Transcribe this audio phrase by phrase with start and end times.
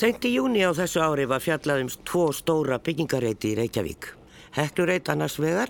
[0.00, 4.06] Sengt í júni á þessu ári var fjallað um tvo stóra byggingareiti í Reykjavík.
[4.56, 5.68] Heklureit annars vegar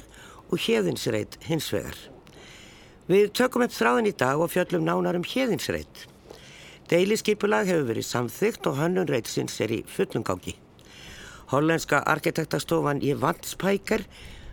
[0.52, 1.96] og hérðinsreit hins vegar.
[3.10, 6.04] Við tökum upp þráðin í dag og fjallum nánar um hérðinsreit.
[6.92, 10.54] Deiliskipulag hefur verið samþygt og hönnunreitsins er í fullungangi.
[11.50, 14.06] Hollenska arkitektastofan í Vantspækar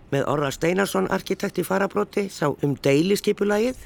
[0.10, 3.86] með Orra Steinarsson arkitekt í farabróti sá um deiliskipulagið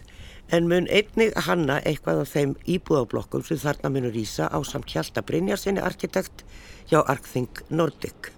[0.52, 5.24] en mun einnig hanna eitthvað af þeim íbúðablokkum sem þarna munur ísa á samt Hjalta
[5.24, 6.44] Brynjarsinni arkitekt
[6.90, 8.34] hjá Arkþing Nordic.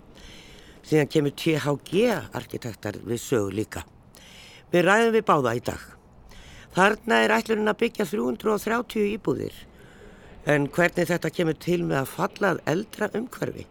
[0.85, 2.05] Síðan kemur THG
[2.37, 3.85] arkitektar við sögu líka.
[4.69, 5.83] Við ræðum við báða í dag.
[6.77, 9.57] Þarna er ætlurinn að byggja 330 íbúðir
[10.45, 13.67] en hvernig þetta kemur til með að fallað eldra umhverfi.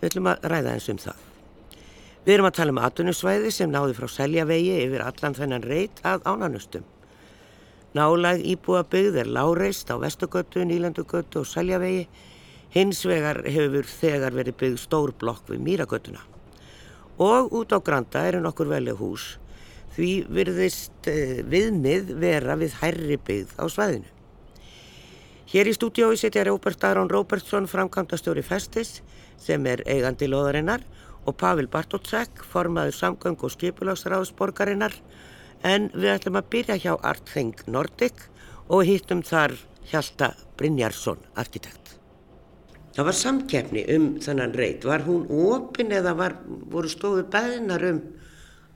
[0.00, 1.24] Við ætlum að ræða eins um það.
[2.26, 6.26] Við erum að tala um atvinnusvæði sem náði frá seljavegi yfir allan þennan reit að
[6.26, 6.86] ánanustum.
[7.96, 12.04] Nálag íbúa byggð er láreist á Vestugötu, Nýlandugötu og Sæljavegi.
[12.74, 16.20] Hins vegar hefur þegar verið byggð stór blokk við Mýragötuna.
[17.16, 19.24] Og út á Granda eru nokkur velið hús.
[19.96, 24.12] Því virðist eh, viðmið vera við hærri byggð á svæðinu.
[25.48, 28.98] Hér í stúdiói setja Róbert Aron Róbertsson framkvæmdastjóri Festis
[29.40, 30.84] sem er eigandi loðarinnar
[31.24, 34.92] og Pavel Bartótsek formaður samgöng og skipulagsráðsborgarinnar
[35.66, 38.26] en við ætlum að byrja hjá Artþing Nordic
[38.68, 39.56] og hittum þar
[39.88, 41.94] Hjalta Brynjarsson, arkitekt.
[42.98, 44.84] Það var samkefni um þennan reit.
[44.84, 48.00] Var hún opin eða var, voru stóðu beðnar um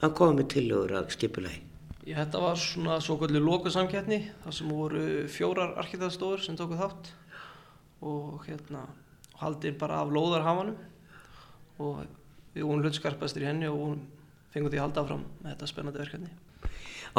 [0.03, 1.59] að koma til úr að skipulagi?
[2.03, 7.13] Já, þetta var svona svo kvöldu lókusamkeppni þar sem voru fjórar arkitektstofur sem tóku þátt
[8.03, 8.87] og hérna
[9.39, 10.79] haldir bara af lóðarhafanum
[11.83, 12.01] og
[12.55, 14.01] við vorum hlutskarpastir í henni og
[14.55, 16.33] fengum því að halda áfram með þetta spennandi verkefni.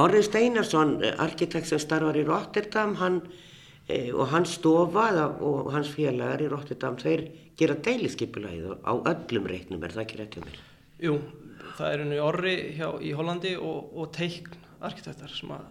[0.01, 3.19] Orri Steinarsson, arkitekt sem starfar í Rotterdam hann,
[3.85, 7.27] e, og hans stofa og hans félagar í Rotterdam, þeir
[7.59, 10.59] gera deiliskypulæðið á öllum reiknum, er það ekki rétt hjá mér?
[11.03, 11.19] Jú,
[11.77, 15.69] það er henni Orri hjá, í Hollandi og, og teikn arkitektar sem að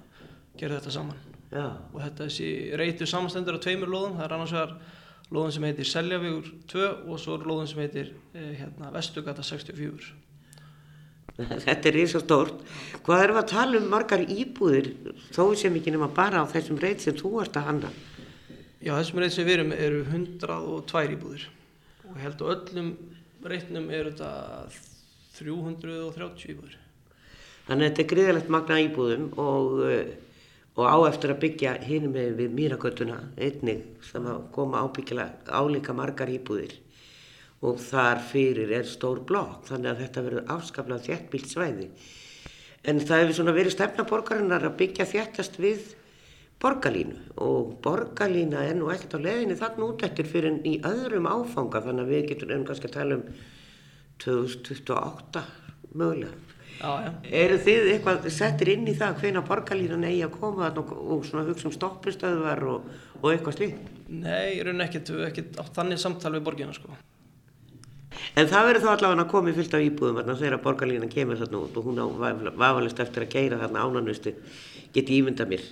[0.61, 1.23] gera þetta saman.
[1.53, 1.67] Já.
[1.93, 4.77] Og þetta þessi reytu samanstendur á tveimur lóðum, það er annars vegar
[5.33, 10.15] lóðun sem heitir Seljavígur 2 og svo er lóðun sem heitir eh, hérna, Vestugata 64.
[11.67, 12.63] Þetta er reysa stórt.
[13.07, 14.91] Hvað erum við að tala um margar íbúðir
[15.35, 17.91] þó sem ekki nema bara á þessum reyt sem þú ert að hanna?
[18.83, 21.49] Já, þessum reyt sem við erum eru 102 íbúðir
[22.07, 22.93] og ég held að öllum
[23.53, 24.33] reytnum eru þetta
[25.39, 26.77] 330 íbúðir.
[27.67, 30.13] Þannig að þetta er gríðilegt magna íbúðum og, eh,
[30.77, 35.95] og á eftir að byggja hinn með við mýragötuna einnig sem að koma ábyggilega álíka
[35.95, 36.75] margar íbúðir
[37.63, 41.89] og þar fyrir er stór blokk þannig að þetta verður afskaplega þjættbílt svæði
[42.91, 45.93] en það hefur svona verið stefna borgarinnar að byggja þjættast við
[46.63, 52.07] borgarlínu og borgarlína er nú ekkert á leðinni þann útættir fyrir í öðrum áfanga þannig
[52.07, 53.29] að við getum um kannski að tala um
[54.23, 55.45] 2028
[55.93, 56.51] mögulega
[56.83, 57.11] Já, já.
[57.45, 61.47] eru þið eitthvað settir inn í það hvena borgarlínan eigi að koma og, og svona
[61.47, 62.89] hugsa um stoppistöðvar og,
[63.21, 63.91] og eitthvað slíkt?
[64.11, 66.97] Nei, ég raun við ekkert átt þannig samtal við borgina sko.
[68.37, 71.41] En það verður þá allavega að koma í fyllt af íbúðum þarna þegar borgarlínan kemur
[71.41, 72.07] þarna út og hún á
[72.65, 74.35] vafalist eftir að geira þarna ánanustu,
[74.95, 75.65] geti ímynda mér.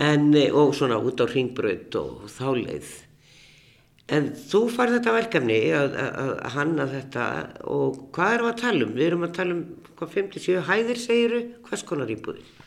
[0.00, 2.90] En, eh, og svona út á ringbröð og þáleið.
[4.10, 7.26] En þú far þetta verkefni að, að, að hanna þetta
[7.70, 8.96] og hvað erum við að tala um?
[8.96, 9.62] Við erum að tala um
[10.00, 12.59] hvað 57 hæðir segiru, hvers konar íbúðir?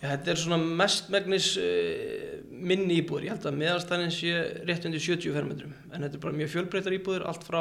[0.00, 3.26] Já, þetta er svona mestmægnis uh, minni íbúður.
[3.26, 4.30] Ég held að meðalstæðin sé
[4.68, 5.74] rétt undir 70 fermetrum.
[5.92, 7.60] En þetta er bara mjög fjölbreytar íbúður, allt frá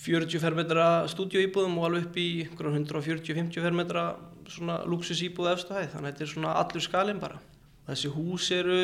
[0.00, 4.04] 40 fermetra stúdíóíbúðum og alveg upp í 140-50 fermetra
[4.50, 5.92] svona luxusíbúðu efstu hæð.
[5.92, 7.38] Þannig að þetta er svona allur skalinn bara.
[7.86, 8.80] Þessi hús eru,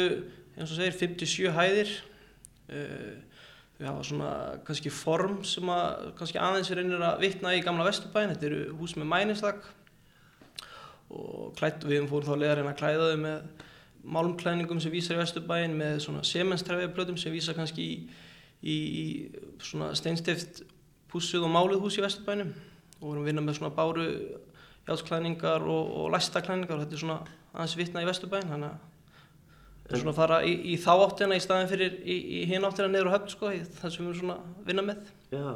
[0.55, 1.95] eins og segir, 57 hæðir.
[2.71, 3.17] Uh,
[3.77, 4.31] þau hafa svona
[4.69, 8.37] kannski form sem að kannski aðeins er einnig að vitna í gamla Vesturbæn.
[8.37, 9.67] Þetta eru hús með mænistak
[11.11, 13.67] og klætt, við fórum þá leðarinn að klæða þau með
[14.17, 17.97] málmklæðningum sem vísar í Vesturbæin með svona semenstrefjablöðum sem vísar kannski í,
[18.63, 19.05] í, í
[19.63, 20.63] svona steinstift
[21.11, 22.53] pússuð og máluð hús í Vesturbænum.
[23.01, 24.07] Og vorum vinna með svona báru
[24.87, 27.19] játsklæðningar og, og læstaklæðningar og þetta er svona
[27.53, 28.85] aðeins vitna í Vesturbæin þannig að
[29.87, 33.03] það er svona að fara í, í þá áttina í staðin fyrir í, hinn áttina
[33.07, 33.51] á höfn sko,
[33.81, 35.11] það sem við svona vinna með.
[35.35, 35.47] Já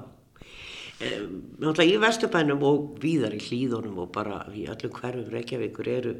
[1.01, 6.15] náttúrulega í Vesturbænum og víðar í hlýðunum og bara í öllum hverfum Reykjavíkur eru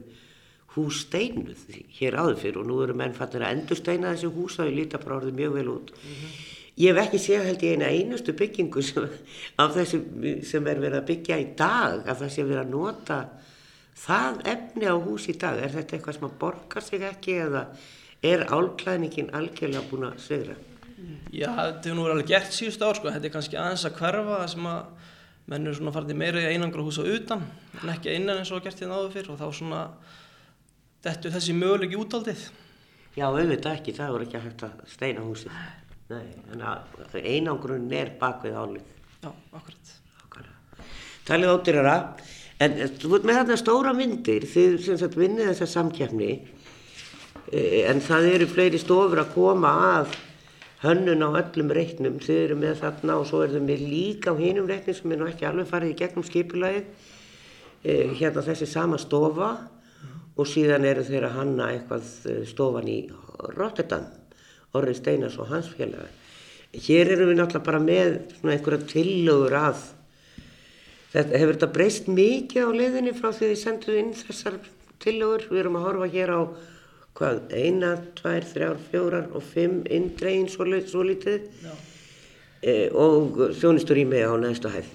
[0.77, 1.67] hús steinuð
[1.99, 4.79] hér áður fyrir og nú eru menn fannir að endur steina þessi hús og ég
[4.79, 6.39] líta bara orðið mjög vel út mm -hmm.
[6.77, 9.09] ég hef ekki séð held ég eina einustu byggingu sem,
[9.59, 10.01] af þessu
[10.45, 13.29] sem er verið að byggja í dag að það sé verið að nota
[13.97, 17.67] það efni á hús í dag er þetta eitthvað sem að borga sig ekki eða
[18.23, 20.70] er álklæðningin algjörlega búin að segra?
[21.31, 24.39] Já, þetta hefur nú alveg gert síðustu ár sko, þetta er kannski aðeins að hverfa
[24.41, 24.81] það sem að
[25.51, 27.45] menn eru svona farið meira í einangra hús á utan
[27.81, 29.81] en ekki innan eins og gert hérna áður fyrr og þá svona
[31.05, 32.43] dettur þessi möguleiki útaldið.
[33.17, 35.55] Já, auðvitað ekki, það voru ekki hægt að steina húsið.
[36.11, 38.93] Nei, en að einangrun er bak við álið.
[39.23, 39.93] Já, akkurat.
[40.25, 40.85] Akkurat.
[41.27, 41.97] Talið ódýrara,
[42.61, 46.33] en eh, með þarna stóra myndir, þið sem sagt vinnið þessa samkjafni,
[47.51, 50.13] en það eru fleiri stofur að koma að
[50.81, 54.41] hönnun á öllum reiknum, þið eru með þarna og svo eru þið með líka á
[54.41, 56.87] hinum reiknum sem er nú ekki alveg farið í gegnum skipulagið,
[57.85, 59.51] eh, hérna þessi sama stofa
[60.37, 62.99] og síðan eru þeir að hanna eitthvað eh, stofan í
[63.59, 64.09] Rotterdam,
[64.73, 66.09] Orri Steinars og hans félagar.
[66.71, 69.81] Hér erum við náttúrulega bara með svona einhverja tillögur að
[71.11, 74.61] þetta hefur þetta breyst mikið á leiðinni frá því þið senduð inn þessar
[75.03, 75.49] tillögur.
[75.51, 76.41] Við erum að horfa hér á
[77.21, 81.51] hvað, eina, tvær, þrjár, fjórar og fimm indregin svo, lítið
[82.65, 84.89] e, og þjónistur í mig á næstu hæð.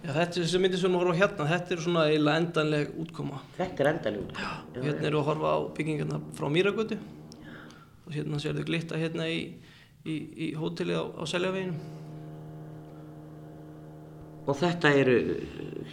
[0.00, 2.94] Já, þetta er þessi myndir sem við horfum á hérna, þetta er svona eiginlega endanleg
[3.02, 3.42] útkoma.
[3.58, 4.46] Þetta er endanleg útkoma?
[4.46, 6.98] Já, og hérna eru að horfa á byggingarna frá Mýragötu
[8.06, 9.42] og hérna sér þau glitta hérna í,
[10.08, 11.76] í, í hótelið á, á Seljaveginu.
[14.48, 15.20] Og þetta eru,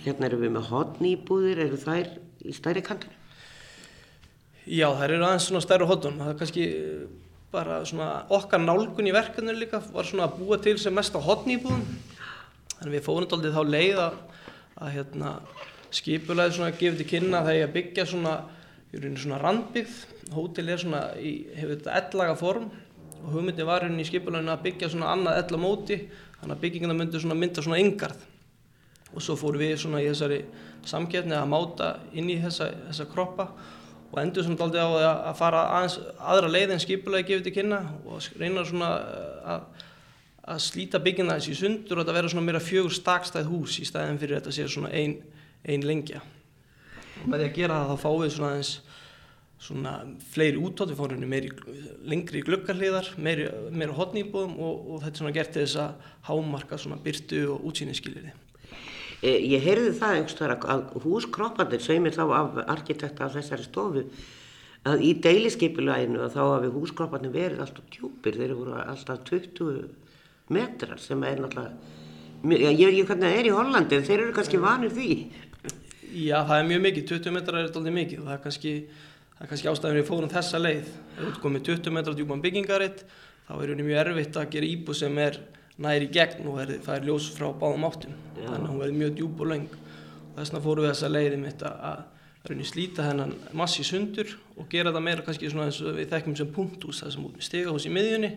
[0.06, 2.16] hérna eru við með hodnýbúðir, eru þær
[2.48, 3.17] í stærri kantinu?
[4.68, 6.64] Já, þær eru aðeins svona stærri hodnum, það er kannski
[7.54, 11.24] bara svona okkar nálgun í verkefnu líka var svona að búa til sem mest á
[11.24, 11.86] hodnýbúðum.
[12.74, 14.18] Þannig við fórum alltaf þá leið að,
[14.84, 15.32] að hérna,
[15.96, 18.34] skipulegði svona gefið til kynna þegar ég að byggja svona,
[18.92, 19.96] í rauninu svona randbyggð,
[20.36, 22.68] hótel er svona, í, hefur þetta ellaga form
[23.22, 26.02] og hugmyndi var hérna í skipuleginu að byggja svona annað ella móti,
[26.42, 28.28] þannig að byggingina myndi svona mynda svona yngarð
[29.14, 30.44] og svo fórum við svona í þessari
[30.88, 33.48] samkeppni að máta inn í þessa, þessa kroppa
[34.12, 34.90] og endur svona aldrei á
[35.30, 38.90] að fara aðeins aðra leið en skipulagi gefið til kynna og reyna svona
[39.54, 39.86] að,
[40.48, 43.88] að slíta byggina þessi í sundur og þetta verður svona meira fjögur stakstæð hús í
[43.90, 45.18] staðin fyrir þetta sé svona ein,
[45.68, 46.24] ein lengja.
[47.24, 48.74] Og með því að gera það þá fáum við svona aðeins
[49.68, 49.94] svona
[50.32, 51.54] fleiri útátt, við fáum meiri
[52.08, 56.80] lengri gluggarliðar, meiri, meiri hotnýbúðum og, og þetta er svona gert til þess að hámarka
[56.80, 58.47] svona byrtu og útsýniskilirði Eh,
[59.26, 64.04] ég heyrði það einhverstað að húskroppandir, segir mér þá af arkitekta af þessari stofu,
[64.88, 69.88] að í deiliskeipulaginu þá hafi húskroppandir verið alltaf djúpir, þeir eru voru alltaf 20
[70.54, 71.74] metrar sem er náttúrulega,
[72.54, 75.12] ég veit ekki hvernig það er í Hollandi, þeir eru kannski vanir því.
[76.18, 78.74] Já, það er mjög mikið, 20 metrar er alltaf mikið það er kannski,
[79.34, 80.96] það er kannski ástæðan við fórum þessa leið.
[81.18, 83.04] Ef þú komið 20 metrar djúpan byggingaritt,
[83.50, 85.42] þá er það mjög erfitt að gera íbú sem er
[85.84, 88.14] næri gegn og það er ljós frá báðum áttum.
[88.38, 88.50] Já.
[88.52, 91.42] þannig að hún verði mjög djúb og laung og þess vegna fórum við þessa leiði
[91.42, 95.98] mitt að, að slíta hennan massi sundur og gera það meira kannski svona eins og
[95.98, 98.30] við þekkjum sem punkthús það sem út með stegahús í miðjunni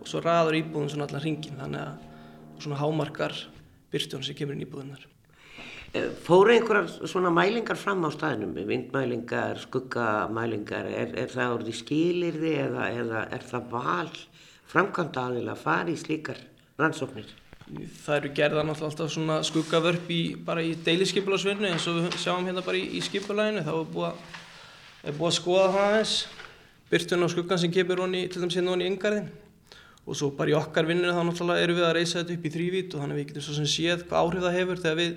[0.00, 3.36] og svo raður íbúðun svona allar hringin þannig að svona hámarkar
[3.92, 5.04] byrstjónu sem kemur inn í íbúðunar
[5.94, 12.56] eh, Fóru einhverjar svona mælingar fram á staðinum, vindmælingar, skuggamælingar, er, er það orðið skilirði
[12.64, 14.10] eða, eða er það val
[14.74, 16.42] framkvæmda aðeins að fara í slíkar
[16.80, 17.28] rannsóknir?
[18.04, 22.64] Það eru gerðan alltaf svona skuggavörp í, bara í deiliskypulasvinnu eins og við sjáum hérna
[22.64, 24.26] bara í, í skipulaginu þá er búið,
[25.04, 26.16] er búið að skoða það aðeins
[26.90, 29.30] byrtun á skuggan sem kemur honi, til dæmis hérna honi í yngarðin
[30.04, 32.52] og svo bara í okkar vinninu þá náttúrulega erum við að reysa þetta upp í
[32.52, 35.14] þrývít og þannig við getum svo sem séð hvað áhrif það hefur þegar við,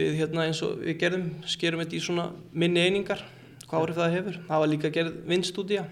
[0.00, 3.22] við hérna eins og við gerðum skerum þetta í svona minni einingar
[3.66, 4.40] hvað áhrif það hefur.
[4.48, 5.86] Það var líka gerð vindstúdía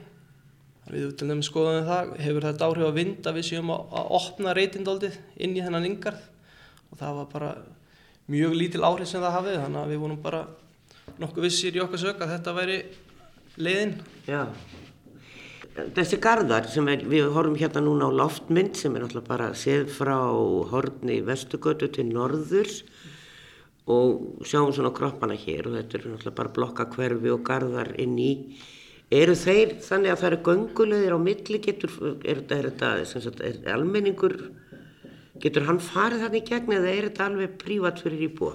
[0.84, 4.52] Við til dæmis skoðum það, hefur þetta áhrif að vinda við séum að, að opna
[4.56, 6.26] reytindaldið inn í þennan yngarð
[6.90, 7.50] og það var bara
[8.34, 10.42] mjög lítil áhrif sem það hafið þannig að við vonum bara
[11.20, 12.78] nokkuð vissir í okkar sök að þetta væri
[13.64, 13.94] leiðin.
[14.28, 14.42] Já,
[15.96, 19.88] þessi gardar sem er, við horfum hérna núna á loftmynd sem er náttúrulega bara séð
[19.94, 20.18] frá
[20.70, 22.82] horni vestugötu til norðurs
[23.90, 28.32] og sjáum svona kroppana hér og þetta er náttúrulega bara blokkakverfi og gardar inn í
[29.12, 31.60] eru þeir þannig að það eru göngulegðir á milli?
[31.64, 34.38] Getur, er þetta almenningur
[35.42, 38.54] getur hann farið þannig gegn eða er þetta alveg prívat fyrir íbúa?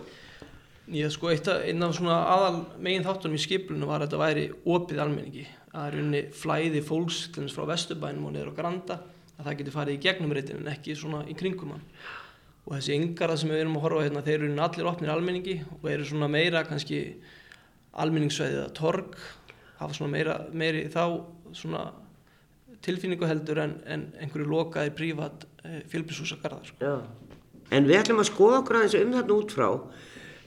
[0.90, 5.02] Já sko einn af svona aðal megin þáttunum í skiplunum var að þetta væri opið
[5.04, 5.44] almenningi.
[5.70, 8.98] Að það er unni flæði fólks til þess frá Vesturbænum og niður á Granda
[9.36, 11.84] að það getur farið í gegnum reytin en ekki svona í kringum hann.
[12.66, 15.86] Og þessi yngarða sem við erum að horfa hérna þeir eru allir opnir almenningi og
[15.94, 17.04] eru svona meira kannski
[18.02, 19.22] almenningssveiðið að torg
[19.80, 21.04] hafa svona meira, meiri þá
[21.56, 21.88] svona
[22.86, 26.70] tilfinningu heldur en, en einhverju lokaði prívat e, eh, fjölbísúsagarðar.
[26.70, 26.94] Sko.
[27.76, 29.68] En við ætlum að skoða okkur aðeins um þarna út frá.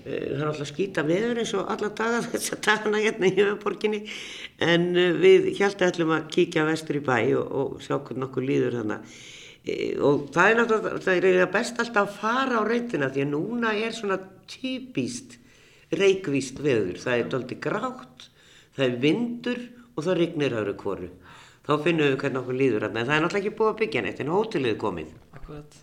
[0.03, 4.01] Það er alltaf skýta viður eins og alla daga þess að dagana hérna í höfuborginni
[4.65, 8.49] en eh, við hjæltum ætlum að kíkja vestur í bæ og, og sjá hvernig okkur
[8.49, 9.15] líður þannig
[10.03, 13.71] og það er náttúrulega, það er best alltaf að fara á reyndina því að núna
[13.79, 14.17] er svona
[14.51, 15.37] typíst
[15.93, 18.29] reikvíst veður, það er doldi grátt,
[18.77, 19.63] það er vindur
[19.93, 21.09] og það rignir öðru kvoru
[21.63, 24.23] þá finnum við hvernig okkur líður en það er náttúrulega ekki búið að byggja neitt
[24.23, 25.81] en hótelið er komið Akkurat.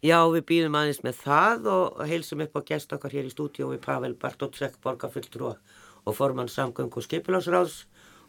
[0.00, 3.76] Já, við býðum aðeins með það og heilsum upp á gest okkar hér í stúdíói
[3.84, 7.82] Pavel Bartótsek, borgarfulltrú og formann samgöng og skipilásráðs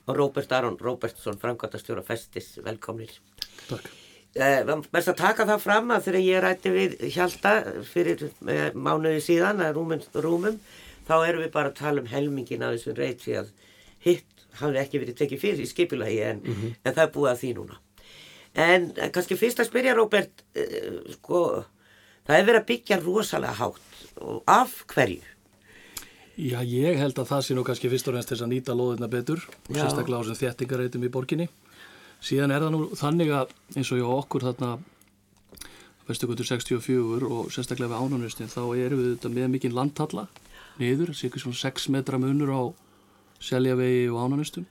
[0.05, 3.13] og Róbert Aron Róbertsson, framkvæmtastjóra Festis, velkomnir.
[3.69, 3.87] Takk.
[4.35, 7.55] Eh, Mest að taka það fram að þegar ég rætti við Hjalta
[7.87, 10.59] fyrir eh, mánuði síðan að rúmum, rúmum,
[11.07, 13.51] þá erum við bara að tala um helmingin af þessum reyt því að
[14.05, 17.51] hitt hafði ekki verið tekið fyrir í skipilagi en, en það er búið að því
[17.59, 17.79] núna.
[18.51, 21.43] En eh, kannski fyrst að spyrja Róbert, uh, sko,
[22.27, 25.21] það er verið að byggja rosalega hátt og af hverju?
[26.41, 29.09] Já, ég held að það sé nú kannski fyrst og reynst þess að nýta loðina
[29.11, 29.83] betur og Já.
[29.83, 31.47] sérstaklega á þessum þéttingareitum í borginni.
[32.21, 34.71] Síðan er það nú þannig að eins og hjá okkur þarna
[36.09, 40.27] vestugutur 64 og sérstaklega við ánunustin þá erum við þetta með mikinn landtalla
[40.81, 42.61] niður, sér svona 6 metra munur á
[43.41, 44.65] seljavegi og ánunustum.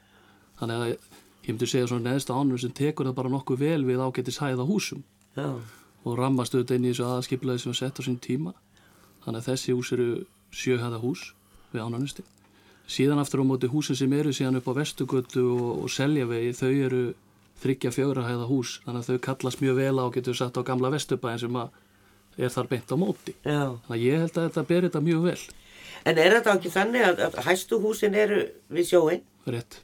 [0.61, 4.41] Þannig að ég myndi segja svona neðsta ánunustin tekur það bara nokkuð vel við ágættis
[4.43, 5.01] hæða húsum
[5.39, 5.49] Já,
[6.05, 8.53] og rammast auðvitað inn í þessu aðskipilaði sem var sett á sín tíma.
[9.25, 10.11] Þannig að þessi hús eru
[10.51, 11.25] sjöhæða hús
[11.73, 12.29] við ánanustin
[12.91, 16.71] síðan aftur á móti húsin sem eru síðan upp á vestugötu og, og seljavegi þau
[16.71, 17.03] eru
[17.61, 18.79] þryggja fjörahæða hús.
[18.87, 21.59] Þannig að þau kallast mjög vel á og getur sett á gamla vestubæðin sem
[22.41, 23.35] er þar beint á móti.
[23.45, 23.77] Já.
[23.87, 25.41] þannig að ég held að þetta ber þetta mjög vel
[26.09, 29.81] En er þetta ekki þannig að, að hæstu húsin eru við sjóin rétt.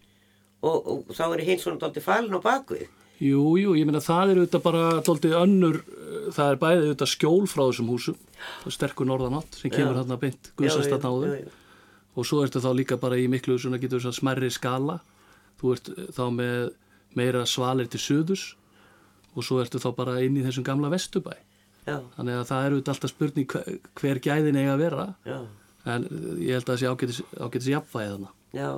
[0.65, 2.87] Og, og þá eru hins svona dálítið falin á bakvið?
[3.17, 7.11] Jú, jú, ég meina það er auðvitað bara tóltið önnur, eh, það er bæðið auðvitað
[7.15, 8.19] skjól frá þessum húsum,
[8.69, 10.01] er sterkur norðanátt sem kemur Já.
[10.03, 11.31] þarna beint Já, guðsastat já, náðu
[12.17, 14.99] og svo ertu þá líka bara í miklu svona getur þess að smerri skala,
[15.61, 16.61] þú ert eh, þá með
[17.17, 18.45] meira svalir til söðus
[19.33, 21.33] og svo ertu þá bara inn í þessum gamla vestubæ,
[21.87, 25.07] Já, þannig að það er auðvitað alltaf spurning hver, hver gæðin eiga að vera.
[25.25, 25.39] Já,
[25.87, 26.09] en
[26.43, 28.35] ég held að það sé ágætis, ágætis jafnvæði þarna.
[28.57, 28.71] já.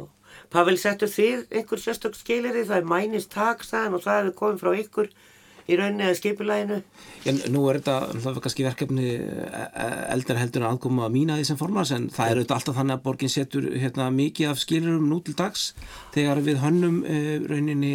[0.53, 4.71] Pavel, settu þið einhver sérstök skiliri, það er mænist takstaðan og það hefur komið frá
[4.83, 5.09] ykkur
[5.69, 6.79] í rauninni eða skipulæginu?
[7.29, 9.09] En nú er þetta náttúrulega kannski verkefni
[10.15, 12.97] eldar heldur en aðkoma mín að því sem formars en það er auðvitað alltaf þannig
[12.97, 15.71] að borgin setur hérna, mikið af skilurum nú til dags
[16.17, 17.95] þegar við hönnum uh, rauninni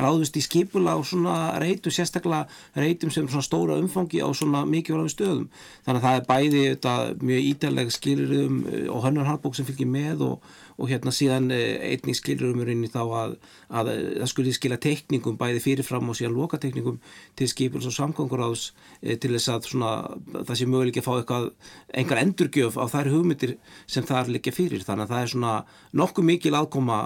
[0.00, 2.48] ráðust í skipula og svona reytu, sérstaklega
[2.78, 5.48] reytum sem svona stóra umfangi á svona mikið stöðum.
[5.86, 8.60] Þannig að það er bæði auðvitað, mjög ídaleg skilurum
[8.90, 12.90] og hönnarhaldbók sem fylgir með og, og hérna síðan eh, einnig skilurum er inn í
[12.90, 13.36] þá að,
[13.70, 16.98] að það skulle skila tekningum bæði fyrirfram og síðan loka tekningum
[17.38, 18.66] til skipils og samgönguráðs
[19.00, 19.92] e, til þess að svona,
[20.40, 21.48] það sé möguleik að fá eitthvað,
[21.94, 24.84] einhver endurgjöf á þær hugmyndir sem þar liggja fyrir.
[24.86, 25.54] Þannig að það er svona
[25.94, 26.98] nokkuð mikil aðkoma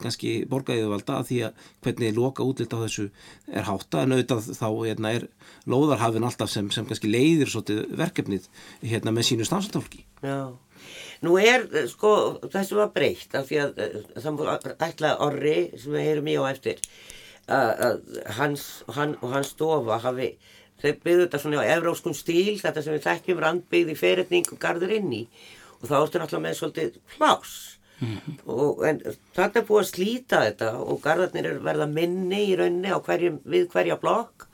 [0.00, 3.08] kannski borgaðiðvalda að því að hvernig loka útlitt á þessu
[3.50, 5.28] er hátta en auðvitað þá hérna, er
[5.70, 7.50] lóðarhafin alltaf sem, sem kannski leiðir
[7.98, 8.48] verkefnið
[8.82, 10.52] hérna, með sínu stansattálki Já.
[11.26, 12.12] Nú er, eh, sko,
[12.52, 16.80] þessu var breytt af því að eh, ætla orri sem við heyrum í og eftir
[17.50, 20.30] að að hans, hann og hans stofa hafi,
[20.80, 24.60] þau byggðu þetta svona á evróskum stíl, þetta sem við þekkjum randbyggð í fyrirning og
[24.62, 25.24] garður inn í.
[25.80, 27.58] Og þá ertu náttúrulega með svolítið plás
[28.48, 29.00] og en
[29.36, 33.66] þetta er búið að slíta þetta og garðarnir er verða minni í rauninni hverjum, við
[33.74, 34.46] hverja blokk.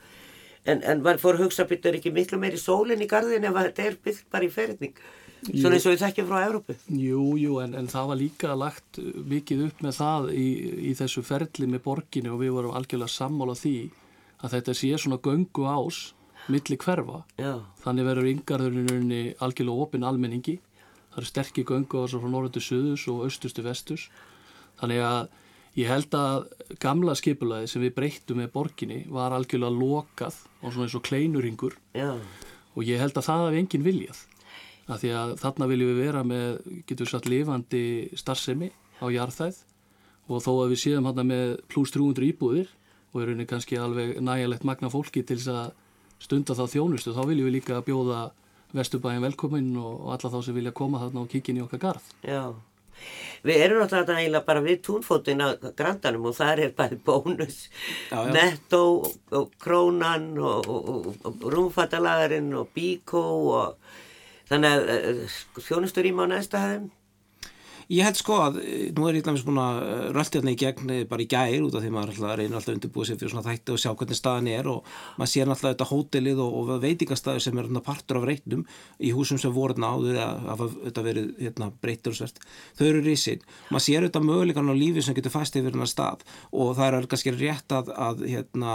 [0.66, 3.68] En, en maður fór að hugsa byttur ekki miklu meiri sólinn í garðin ef að
[3.68, 4.96] þetta er byggt bara í fyrirning
[5.44, 9.00] svona eins og við þekkjum frá Evrópu Jú, jú, en, en það var líka lagt
[9.02, 10.48] mikið upp með það í,
[10.90, 13.76] í þessu ferli með borginni og við vorum algjörlega sammála því
[14.42, 16.00] að þetta sé svona göngu ás
[16.52, 17.24] milli hverfa.
[17.40, 20.60] Já, Þannig verður yngarðurinninni algjörlega opinn almenningi.
[21.10, 24.06] Það eru sterkir göngu ásar frá norður til suðus og austus til vestus.
[24.78, 25.32] Þannig að
[25.80, 26.46] ég held að
[26.80, 31.76] gamla skipulaði sem við breyttum með borginni var algjörlega lokað og svona eins og kleinuringur
[31.96, 32.14] já,
[32.76, 34.22] og ég held að það hafi enginn viljað
[34.86, 37.84] af því að þarna viljum við vera með getur við satt lifandi
[38.18, 38.70] starfsemi
[39.02, 39.58] á jarðæð
[40.26, 42.70] og þó að við séum hann með pluss 300 íbúðir
[43.12, 45.74] og er rauninni kannski alveg nægilegt magna fólki til þess að
[46.22, 48.30] stunda þá þjónustu þá viljum við líka bjóða
[48.76, 52.08] Vesturbæin velkominn og alla þá sem vilja koma þarna og kíkja inn í okkar garð.
[52.26, 52.54] já.
[53.44, 57.58] Við erum náttúrulega eiginlega bara við túnfótinn á grandanum og það er bæði bónus,
[58.08, 58.32] Já, já.
[58.32, 63.22] netto og, og krónan og, og, og, og rúmfattalagarinn og bíkó
[63.60, 63.92] og
[64.50, 66.92] þannig að uh, þjónustur íma á næsta hefðum.
[67.86, 69.76] Ég held sko að, eh, nú er ég alltaf búin að
[70.10, 72.74] röldi hérna í gegn eh, bara í gæri út af því maður alltaf reynir alltaf
[72.74, 74.88] undirbúið sér fyrir svona þætti og sjá hvernig staðan er og
[75.20, 78.66] maður sér alltaf þetta hótelið og, og veitingastæður sem er partur af reitnum
[78.98, 82.42] í húsum sem voru hérna áður að þetta verið hérna, breytur og svert.
[82.74, 83.46] Þau eru risinn.
[83.70, 87.10] Maður sér þetta mögulegan á lífi sem getur fæst yfir hérna stað og það er
[87.14, 88.74] kannski rétt að, að hérna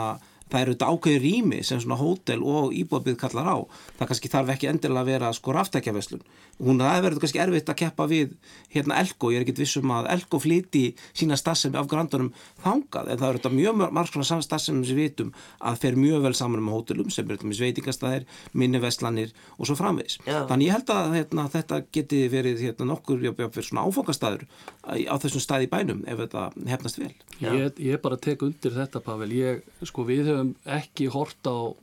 [0.52, 3.58] það eru þetta ákveði rými sem svona hótel og íbúabíð kallar á
[4.00, 6.26] það kannski þarf ekki endilega að vera sko ráftækjaveslun
[6.62, 8.34] hún það verður kannski erfitt að keppa við
[8.74, 10.84] hérna Elko, ég er ekkit vissum að Elko flíti
[11.18, 12.32] sína stafsemi af grandunum
[12.64, 16.26] þangað, en það eru þetta mjög marg svona stafsemi sem við vitum að fer mjög
[16.28, 18.28] vel saman með hótelum sem er þetta sveitingastæðir,
[18.58, 20.20] minniveslanir og svo framvegs.
[20.28, 20.44] Já.
[20.50, 24.46] Þannig ég held að hérna, þetta geti verið hérna, nokkur fyrir svona áfangastæður
[24.82, 27.14] á þessum stæði bænum ef þetta hefnast vel.
[27.42, 31.74] Ég, ég bara tek undir þetta Pavel, ég, sko við höfum ekki hort á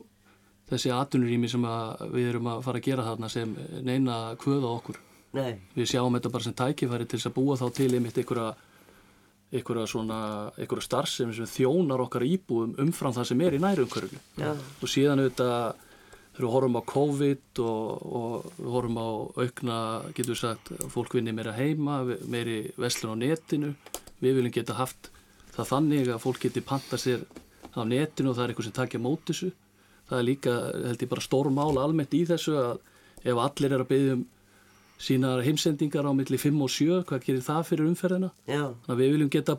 [0.69, 1.63] þessi atvinnurými sem
[2.13, 3.53] við erum að fara að gera þarna sem
[3.85, 4.99] neina kvöða okkur.
[5.37, 5.59] Nei.
[5.77, 8.49] Við sjáum þetta bara sem tækifæri til þess að búa þá til einmitt einhverja
[9.49, 10.19] einhverja svona,
[10.61, 14.21] einhverja starfsemi sem þjónar okkar íbúum umfram það sem er í nærumkörfinu.
[14.37, 14.53] Ja.
[14.53, 15.85] Og síðan auðvitað
[16.39, 19.09] þegar við horfum á COVID og, og við horfum á
[19.43, 19.77] aukna,
[20.15, 23.75] getur við sagt, fólk vinni meira heima, meiri veslun á netinu.
[24.23, 25.11] Við viljum geta haft
[25.53, 27.27] það þannig að fólk geti panta sér
[27.75, 29.51] á netinu og það er eitthvað sem takja mót þessu
[30.09, 30.55] það er líka,
[30.87, 34.25] held ég bara stór mála almennt í þessu að ef allir er að byggja um
[34.99, 38.65] sína heimsendingar á milli 5 og 7, hvað gerir það fyrir umferðina Já.
[38.83, 39.55] þannig að við viljum geta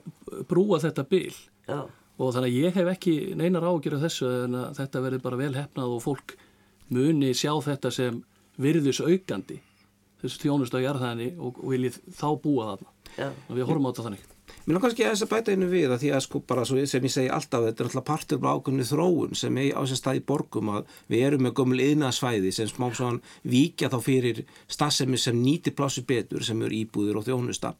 [0.50, 1.32] brúa þetta bil
[1.68, 1.78] Já.
[1.86, 5.94] og þannig að ég hef ekki neinar ágjörð þessu en þetta verður bara vel hefnað
[5.96, 6.36] og fólk
[6.90, 8.22] muni sjá þetta sem
[8.60, 9.60] virðus aukandi
[10.20, 12.90] þessu þjónust á jarðhæðinni og viljið þá búa þarna.
[13.48, 14.26] Og við horfum á þetta þannig
[14.70, 16.78] Mér er kannski að þess að bæta einu við að því að sko bara sem
[16.78, 19.98] ég segi alltaf þetta er alltaf partur á ákveðinu þróun sem er á þess að
[19.98, 24.38] stað í borgum að við erum með gömul yðnaðsvæði sem smá svona vikja þá fyrir
[24.70, 27.72] stafsemi sem nýti plásu betur sem eru íbúður og þjónusta.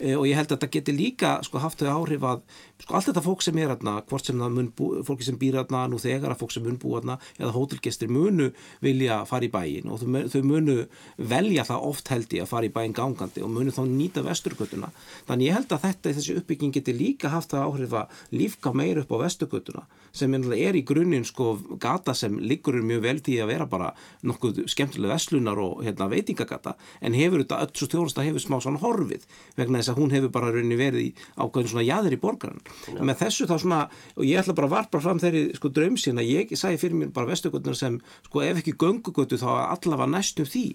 [0.00, 2.40] E, og ég held að þetta geti líka sko haft þau áhrif að
[2.80, 5.60] sko allt þetta fólk sem er aðna, hvort sem það mun bú, fólki sem býr
[5.60, 8.48] aðna nú þegar að fólk sem mun bú aðna eða hótelgestir munu
[8.80, 10.00] vilja fara í bæin og
[10.32, 10.80] þau munu
[11.20, 14.92] velja það oft held ég að fara í bæin gangandi og munu þá nýta vesturkvötuna
[15.28, 19.02] þannig ég held að þetta þessi uppbygging geti líka haft það áhrif að lífka meir
[19.02, 23.52] upp á vestugötuna sem er í grunninn sko gata sem liggur mjög vel því að
[23.52, 23.90] vera bara
[24.26, 28.58] nokkuð skemmtilega veslunar og hérna, veitingagata en hefur þetta öll svo stjórnast að hefur smá
[28.62, 29.26] svona horfið
[29.58, 33.02] vegna þess að hún hefur bara rauninni verið í ákveðin svona jæðir í borgaran ja.
[33.02, 33.82] með þessu þá svona
[34.14, 37.30] og ég ætla bara að varpa fram þeirri sko draumsina ég sæði fyrir mér bara
[37.32, 40.66] vestugötuna sem sko ef ekki göngugötu þá allavega næstum því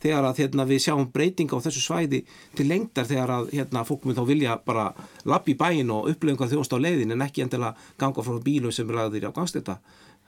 [0.00, 2.22] þegar að hérna, við sjáum breytinga á þessu svæði
[2.56, 4.86] til lengdar þegar að hérna, fólk mun þá vilja bara
[5.28, 8.98] lappi bæin og upplöfinga þjóst á leiðin en ekki endilega ganga frá bílu sem er
[8.98, 9.78] lagðir á gangstetta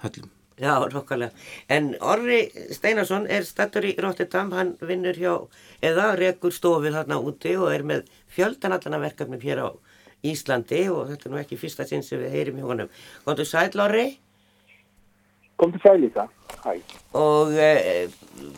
[0.05, 0.31] höllum.
[0.62, 1.33] Já, rokkarlega.
[1.68, 5.33] En Orri Steinarsson er stattur í Rotterdam, hann vinnur hjá
[5.83, 9.68] eða rekur stofið þarna úti og er með fjöldanallana verkefnum hér á
[10.22, 12.92] Íslandi og þetta er nú ekki fyrsta sinn sem við heyrim hjá honum.
[13.25, 14.07] Góður sæl Orri?
[15.59, 16.29] Kom til sæl líka.
[16.62, 16.79] Hæ.
[17.18, 18.07] Og e,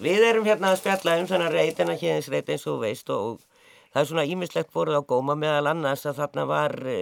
[0.02, 3.40] við erum hérna að spjalla um svona reytina héðinsreit eins og veist og
[3.94, 6.98] það er svona ímislegt voruð á góma meðal annars að þarna var e,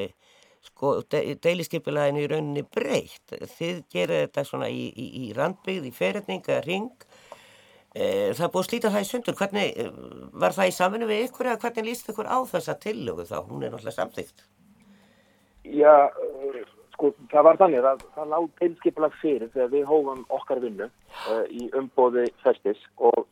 [0.68, 3.34] sko de, deiliskypilæðin í rauninni breytt.
[3.56, 7.06] Þið gerir þetta svona í, í, í randbyggð, í ferðning eða ring.
[7.92, 9.38] E, það er búið að slíta það í sundur.
[9.40, 9.88] Hvernig e,
[10.44, 13.38] var það í saminu við ykkur eða hvernig líst ykkur á þessa tillögu þá?
[13.48, 14.46] Hún er náttúrulega samþygt.
[15.62, 15.94] Já,
[16.92, 21.44] Sko, það var þannig að það lág tilskipilag fyrir þegar við hófum okkar vinnu uh,
[21.50, 23.24] í umbóði festis og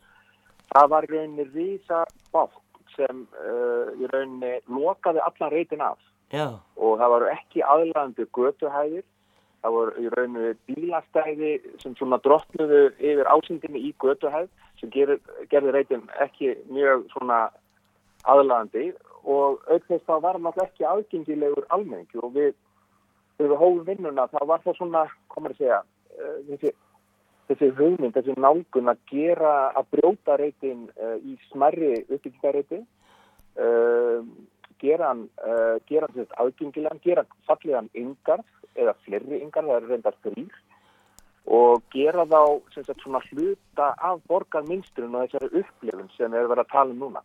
[0.73, 2.01] það var rauninni rísa
[2.35, 2.57] bátt
[2.97, 6.61] sem uh, í rauninni lokaði allan reytin af Já.
[6.77, 9.05] og það var ekki aðlæðandi götuhæðir,
[9.61, 14.49] það voru í rauninni bílastæði sem svona drottnuðu yfir ásendinni í götuhæð
[14.81, 17.43] sem gerir, gerði reytin ekki mjög svona
[18.31, 18.93] aðlæðandi
[19.25, 22.21] og auðvitað þá var alltaf ekki aðgengilegur almenningi.
[22.23, 22.55] Og við
[23.41, 25.81] við hófum vinnuna þá var það svona, komur að segja,
[26.19, 26.73] uh, þessi,
[27.51, 32.83] þessi hugmynd, þessi nálgun að gera, að brjóta reytin uh, í smerri uppbyggingareyti,
[33.57, 34.21] uh,
[34.81, 35.27] gera hann,
[35.89, 38.43] gera hann sérst aðgengilegan, gera falliðan yngar
[38.75, 40.59] eða flerri yngar, það er reyndar þrýr
[41.51, 42.41] og gera þá
[42.75, 47.05] sagt, svona hluta af borgarminstrun og þessari upplifun sem við erum verið að tala um
[47.05, 47.23] núna.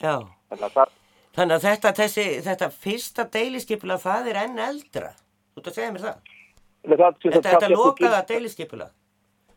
[0.00, 0.14] Já.
[0.50, 0.94] Þannig að, það,
[1.36, 5.12] Þannig að þetta, þessi, þetta fyrsta deiliskypula það er enn eldra.
[5.52, 6.32] Þú ert að segja mér það?
[6.88, 8.88] það þetta þetta lokaða deiliskeipula?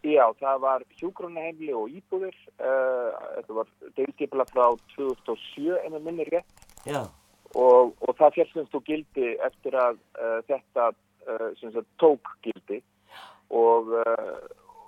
[0.03, 2.35] Já, það var hjúgrunaheimli og íbúðir.
[2.59, 4.65] Uh, þetta var deiliskeipula frá
[4.97, 6.65] 2007 en það minnir rétt.
[6.83, 7.05] Já.
[7.53, 10.89] Og, og það fjallsumst og gildi eftir að uh, þetta
[11.29, 12.81] uh, tók gildi
[13.53, 13.91] og,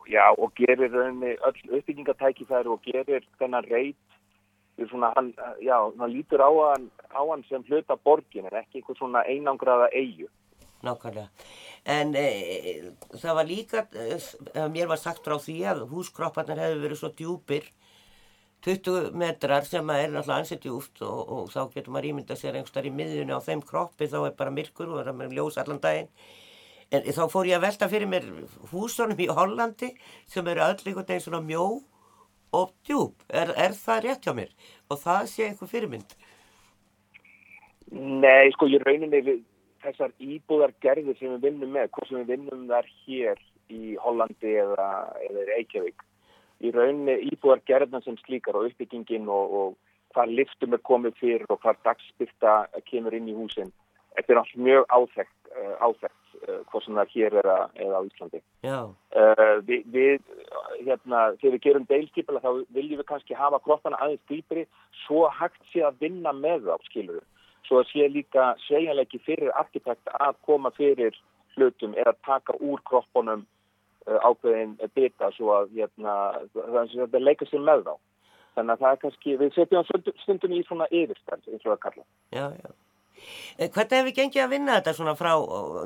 [0.09, 1.35] já, og gerir öll
[1.77, 4.15] uppbyggingatækifæri og gerir þennan reyt
[4.89, 8.97] svona, hann, já, hann lítur á hann, á hann sem hluta borgin en ekki einhver
[8.97, 10.27] svona einangraða eigu.
[10.83, 11.29] Nákvæmlega.
[11.85, 12.27] En e,
[13.15, 17.69] það var líka, e, mér var sagt frá því að húskropparnir hefur verið svo djúpir
[18.65, 22.89] 20 metrar sem er náttúrulega ansett djúft og, og þá getur maður ímynda sér einhverstað
[22.89, 26.09] í miðjunni á þeim kroppi þá er bara myrkur og það er ljós allan daginn.
[26.93, 28.25] En þá fór ég að velta fyrir mér
[28.71, 29.91] húsunum í Hollandi
[30.29, 31.65] sem eru öll einhvern veginn svona mjó
[32.55, 34.51] og djúb, er, er það rétt hjá mér?
[34.89, 36.17] Og það sé einhver fyrirmynd?
[37.93, 39.43] Nei, sko ég rauninni við
[39.85, 44.89] þessar íbúðargerðir sem við vinnum með, hvort sem við vinnum þar hér í Hollandi eða,
[45.27, 46.05] eða Reykjavík
[46.65, 51.61] í rauninni íbúðargerðina sem slíkar og uppbyggingin og, og hvað liftum er komið fyrir og
[51.63, 52.55] hvað dagspyrta
[52.89, 53.73] kemur inn í húsin.
[54.15, 58.41] Þetta er allt mjög áþekkt uh, hvort sem það er hér eða, eða á Íslandi.
[58.63, 60.29] Uh, við, við
[60.87, 64.67] hérna, þegar við gerum deilskipila þá viljum við kannski hafa kroppana aðeins dýpri
[65.03, 67.25] svo hægt sé að vinna með þá skilur við
[67.67, 71.17] svo að sé líka segjanleiki fyrir arkitekt að koma fyrir
[71.55, 73.45] hlutum er að taka úr kroppunum
[74.05, 76.15] ákveðin bita svo að hérna,
[76.53, 77.95] það leika sér með þá.
[78.55, 79.87] Þannig að það er kannski, við setjum
[80.23, 82.05] stundum í svona yfirstænd, eins og það kalla.
[82.31, 82.69] Já, já.
[83.57, 85.33] Hvernig hefur gengið að vinna þetta svona frá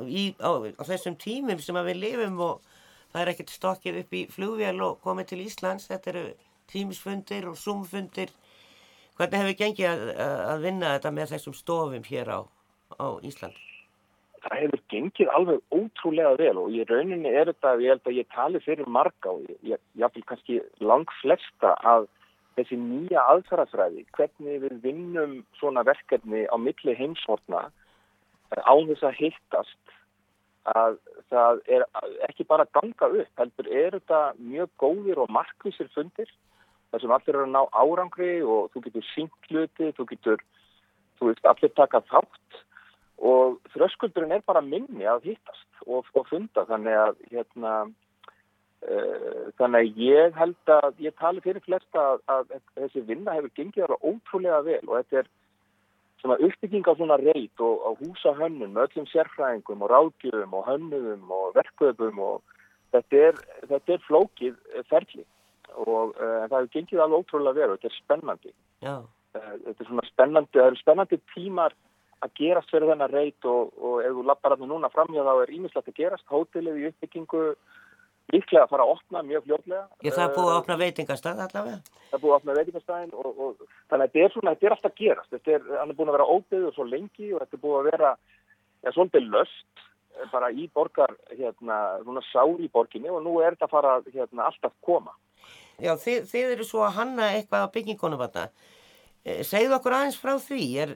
[0.06, 2.76] í, á, á þessum tímum sem við lifum og
[3.12, 6.24] það er ekkert stokkið upp í flugvél og komið til Íslands, þetta eru
[6.70, 8.34] tímisfundir og zoomfundir
[9.20, 10.02] Hvernig hefur gengið að,
[10.48, 12.40] að vinna þetta með þessum stofum hér á,
[12.96, 13.69] á Íslandi?
[14.40, 18.30] Það hefur gengið alveg ótrúlega vel og í rauninni er þetta, ég held að ég
[18.32, 22.08] tali fyrir marga og ég, vil kannski lang flesta að
[22.56, 27.68] þessi nýja aðfærafræði, hvernig við vinnum svona verkefni á milli heimsvortna
[28.50, 29.96] á þess að hittast
[30.70, 30.96] að
[31.30, 31.84] það er
[32.28, 36.32] ekki bara ganga upp, heldur er þetta mjög góðir og markvísir fundir
[36.90, 40.42] þar sem allir eru að ná árangri og þú getur syngt hluti, þú getur,
[41.18, 42.60] þú veist, allir taka þátt
[43.20, 46.64] og þröskuldurinn er bara minni að hittast og, og funda.
[46.68, 47.74] Þannig að, hérna,
[48.86, 53.36] uh, þannig að ég held að, ég tali fyrir flesta að, að, að þessi vinna
[53.36, 54.80] hefur gengið alveg ótrúlega vel.
[54.88, 55.30] Og þetta er
[56.22, 61.52] svona uppbygging á svona reit og á húsahönnum, öllum sérfræðingum og ráðgjöfum og hönnuðum og
[61.56, 62.56] verkvöfum og
[62.94, 65.26] þetta er, þetta er flókið ferli.
[65.76, 68.56] Og uh, það hefur gengið alveg ótrúlega veru, þetta er spennandi.
[68.80, 71.76] Uh, þetta er svona spennandi það eru spennandi tímar
[72.20, 75.34] að gerast fyrir þennan reit og, og ef þú lappar að það núna framhjá þá
[75.34, 76.26] er ímislegt að gerast.
[76.28, 77.44] Hótelið í uppbyggingu
[78.30, 81.78] líklega að fara að opna mjög fljóðlega Já það er búið að opna veitingastað allavega?
[82.10, 84.76] Það er búið að opna veitingastæðin og, og þannig að þetta er svona, þetta er
[84.76, 85.32] alltaf gerast.
[85.34, 87.78] Þetta er, hann er búin að vera óbyggð og svo lengi og þetta er búið
[87.80, 88.12] að vera,
[88.84, 89.86] já, svolítið löst
[90.30, 94.48] bara í borgar, hérna, svona sár í borginni og nú er þetta að fara, hérna,
[94.50, 95.14] alltaf koma.
[95.80, 98.68] Já, þið, þið eru svo að hanna eitthvað á byggingunum þarna.
[99.24, 100.66] Eh, segðu okkur aðeins frá því.
[100.84, 100.94] Er,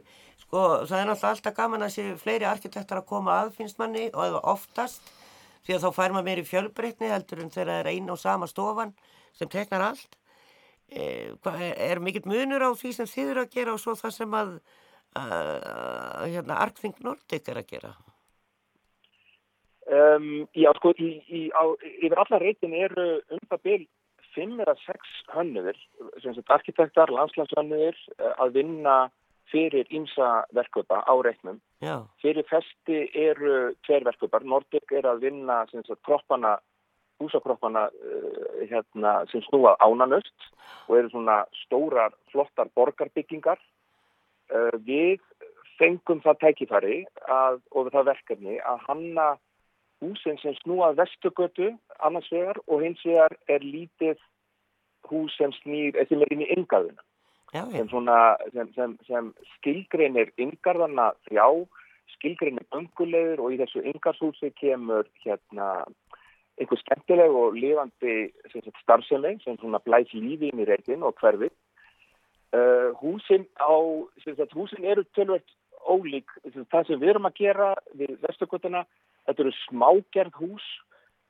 [0.54, 4.06] sko, það er náttúrulega alltaf gaman að sé fleiri arkitektar að koma að, finnst manni,
[4.14, 5.08] og eða oftast,
[5.66, 8.46] því að þá fær maður meiri fjölbreytni heldur en þegar það er einn og sama
[8.46, 8.92] stofan
[9.34, 10.14] sem teknar allt.
[10.94, 11.32] Eh,
[11.74, 14.52] er, mikill munur á því sem þið eru að gera og svo það sem að,
[15.18, 17.92] að hérna, Arkþing Nordic er að gera?
[19.84, 21.64] Um, já, sko, í, í, á,
[21.98, 23.90] yfir alla reytin eru um það byrj
[24.36, 25.76] fimm eða sex hönnuður,
[26.22, 28.96] sem sagt arkitektar, landslagshönnuður eh, að vinna
[29.52, 31.60] fyrir ímsa verkvöpa á reiknum.
[31.82, 32.04] Já.
[32.22, 34.44] Fyrir festi eru tver verkvöpar.
[34.44, 35.64] Nordic er að vinna
[36.06, 36.58] kroppana,
[37.22, 40.50] húsakroppana uh, hérna, sem snúa ánanust
[40.88, 43.60] og eru svona stórar, flottar borgarbyggingar.
[44.52, 45.20] Uh, við
[45.78, 49.28] fengum það tækifæri að, og það verkefni að hanna
[50.02, 51.72] húsin sem snúað vestugötu
[52.04, 54.20] annars vegar og hins vegar er lítið
[55.08, 56.50] hús sem snýr sem er inn í
[57.54, 58.18] yngarðuna
[58.52, 61.46] sem, sem, sem, sem skilgreinir yngarðana þjá
[62.16, 65.84] skilgreinir öngulegur og í þessu yngarshúsi kemur hérna
[66.58, 68.16] einhver skemmtileg og lifandi
[68.82, 73.74] starfsefleg sem svona blæs lífi inn í reytin og hverfi uh, húsin á
[74.54, 75.46] húsin eru tölvöld
[75.84, 76.30] ólík
[76.72, 78.84] það sem við erum að gera við vestugötuna
[79.24, 80.64] Þetta eru smágerð hús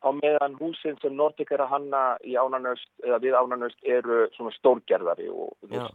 [0.05, 2.90] á meðan húsin sem Nordic er að hanna ánanöst
[3.25, 5.87] við ánanöst eru svona stórgerðari og já,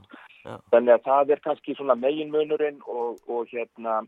[0.44, 0.56] já.
[0.74, 4.02] þannig að það er kannski svona meginmunurinn og, og hérna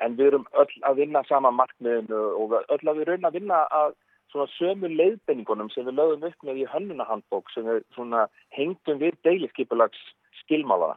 [0.00, 3.64] en við erum öll að vinna sama markmiðinu og öll að við raun að vinna
[3.80, 3.98] að
[4.30, 9.18] svona sömu leiðbenningunum sem við lögum upp með í hönnunahandbók sem við svona hengtum við
[9.26, 10.00] deiliskeipulags
[10.44, 10.94] skilmála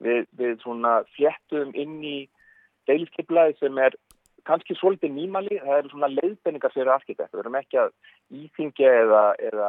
[0.00, 2.18] við, við svona fjettum inn í
[2.88, 3.96] deiliskeipulagi sem er
[4.50, 7.92] kannski svolítið nýmali, það eru svona leiðbenningar fyrir arkitekt, við erum ekki að
[8.42, 9.68] íþingja eða, eða,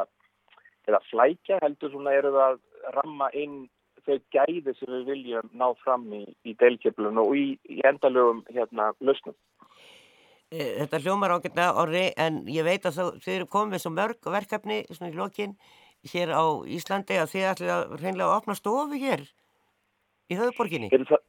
[0.90, 3.62] eða flækja, heldur svona eru það að ramma inn
[4.02, 8.88] þau gæði sem við viljum ná fram í, í deilkjöflunum og í, í endalögum hérna
[9.00, 9.36] lausnum.
[10.52, 14.32] Eh, Þetta hljómar ágætna orri en ég veit að þá- þið eru komið svo mörg
[14.34, 15.54] verkefni svona í lokin
[16.12, 19.22] hér á Íslandi að þið ætlið að reynlega opna stofu hér
[20.32, 20.90] í höfuborginni.
[20.92, 21.24] Heyrðu, Það,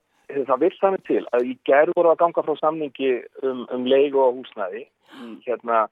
[0.48, 4.20] það vil þannig til að í gerð voru að ganga frá samningi um, um leigu
[4.22, 4.86] og húsnæði.
[5.12, 5.86] Í, hérna,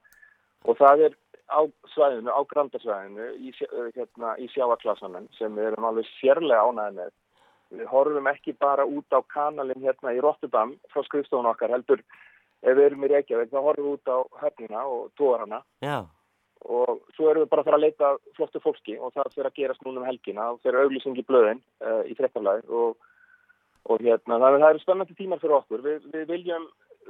[0.65, 1.17] og það er
[1.51, 1.61] á
[1.93, 7.11] svæðinu, á grandarsvæðinu í, eh, hérna, í sjáaklasanum sem við erum alveg sérlega ánæði með.
[7.71, 12.01] Við horfum ekki bara út á kanalinn hérna í Rotterdam frá skrifstofun okkar heldur
[12.61, 16.03] ef við erum í Reykjavík þá horfum við út á höfnina og tóarana Já,
[16.69, 19.57] og svo erum við bara að fara að leita flottu fólki og það fyrir að
[19.57, 22.99] gerast núna um helgina og fyrir auglýsing í blöðin uh, í frekkarlæð og,
[23.89, 25.83] og hérna, það, það eru spennandi tímar fyrir okkur.
[25.85, 26.67] Við, við viljum,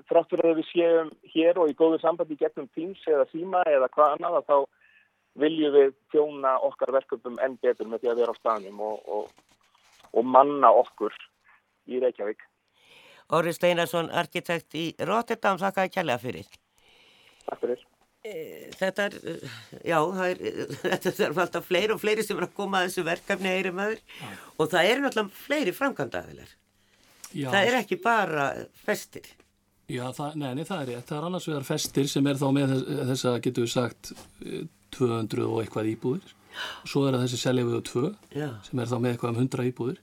[0.10, 3.90] þrátt fyrir að við séum hér og í góðu sambandi gegnum Teams eða Síma eða
[3.96, 4.58] hvað annað að þá
[5.42, 9.60] viljum við þjóna okkar verkefum enn betur með því að vera á staðnum og, og,
[10.12, 11.16] og manna okkur
[11.92, 12.44] í Reykjavík.
[13.32, 16.52] Orri Steinarsson, arkitekt í Rotterdam, þakkaði kjærlega fyrir.
[17.48, 17.88] Takk fyrir
[18.22, 19.54] Þetta er, eh,
[19.90, 20.42] já, er,
[20.84, 24.02] þetta er alltaf fleiri og fleiri sem er að koma að þessu verkefni heyri maður
[24.62, 26.52] og það eru náttúrulega fleiri framkvæmdaðilar.
[27.32, 28.46] Það er ekki bara
[28.86, 29.26] festir.
[29.92, 31.08] Já, það, nei, nei, það er rétt.
[31.10, 32.76] Það er annars vegar festir sem er þá með
[33.10, 34.14] þess, að getur við sagt
[34.46, 34.64] eh,
[34.96, 36.32] 200 og eitthvað íbúðir.
[36.86, 38.08] Svo er það þessi seljaföðu 2
[38.38, 38.48] Já.
[38.68, 40.00] sem er þá með eitthvað um 100 íbúðir.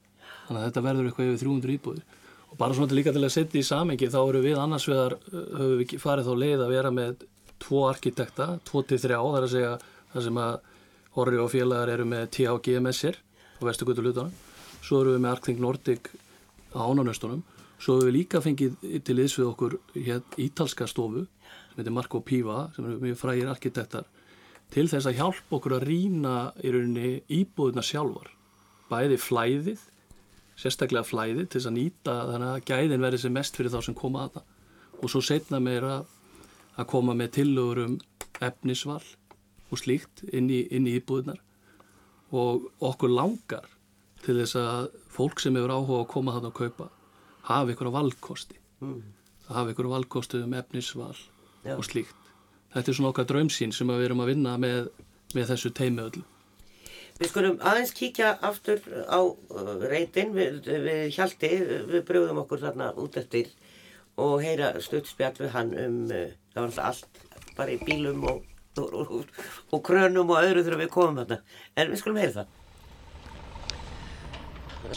[0.48, 2.20] Þannig að þetta verður eitthvað yfir 300 íbúðir.
[2.48, 5.18] Og bara svona til líka til að setja í samengi þá eru við annars vegar,
[5.28, 7.26] eh, höfum við farið þá leið að vera með
[7.62, 9.72] tvo arkitekta, tvo til þrjá, það er að segja
[10.12, 10.58] það sem að
[11.18, 13.16] Horri og félagar eru með THG með sér
[13.58, 14.34] á vestugutu lutanum.
[14.84, 16.10] Svo eru við með Arctic Nordic
[16.70, 17.40] á ánanöstunum.
[17.78, 22.20] Svo hefur við líka fengið til liðs við okkur hér ítalska stofu sem heitir Marco
[22.22, 24.06] Piva sem eru mjög frægir arkitektar
[24.74, 28.30] til þess að hjálpa okkur að rýna í rauninni íbúðuna sjálfar.
[28.88, 29.80] Bæði flæðið,
[30.58, 33.96] sérstaklega flæðið til þess að nýta þannig að gæðin verði sem mest fyrir þá sem
[33.96, 34.46] koma að það.
[34.98, 36.02] Og svo setna meira
[36.78, 37.98] að koma með tillögur um
[38.44, 39.02] efnisval
[39.68, 41.42] og slíkt inn í, inn í íbúðunar
[42.32, 43.66] og okkur langar
[44.24, 46.88] til þess að fólk sem hefur áhuga að koma þarna að kaupa
[47.48, 48.58] hafi ykkur á valkosti
[49.48, 51.14] það hafi ykkur á valkosti um efnisval
[51.64, 51.76] Já.
[51.76, 52.16] og slíkt.
[52.74, 54.90] Þetta er svona okkar draumsýn sem við erum að vinna með,
[55.34, 56.24] með þessu teimi öllu.
[57.18, 61.50] Við skulum aðeins kíkja aftur á uh, reytin við, við Hjalti,
[61.88, 63.48] við brjóðum okkur þarna út eftir
[64.18, 68.40] og heyra stuttspjall við hann um, uh, það var alltaf allt bara í bílum og,
[68.78, 69.37] og, og,
[69.74, 71.38] og krönum og öðru þegar við komum þarna.
[71.78, 72.57] En við skulum heyra það.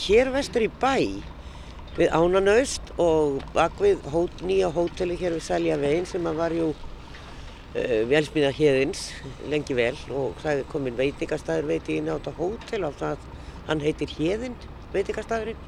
[0.02, 0.96] Hér vestur í bæ
[1.98, 6.70] við Ánanaust og bak við hót, nýja hóteli hér við Sæljavegin sem að var jú
[6.72, 9.10] uh, velsmíða hérins
[9.52, 13.26] lengi vel og það er komin veitingastæður veitingin á þetta hótel og það
[13.68, 14.56] hann heitir hérinn
[14.96, 15.68] veitingastæðurinn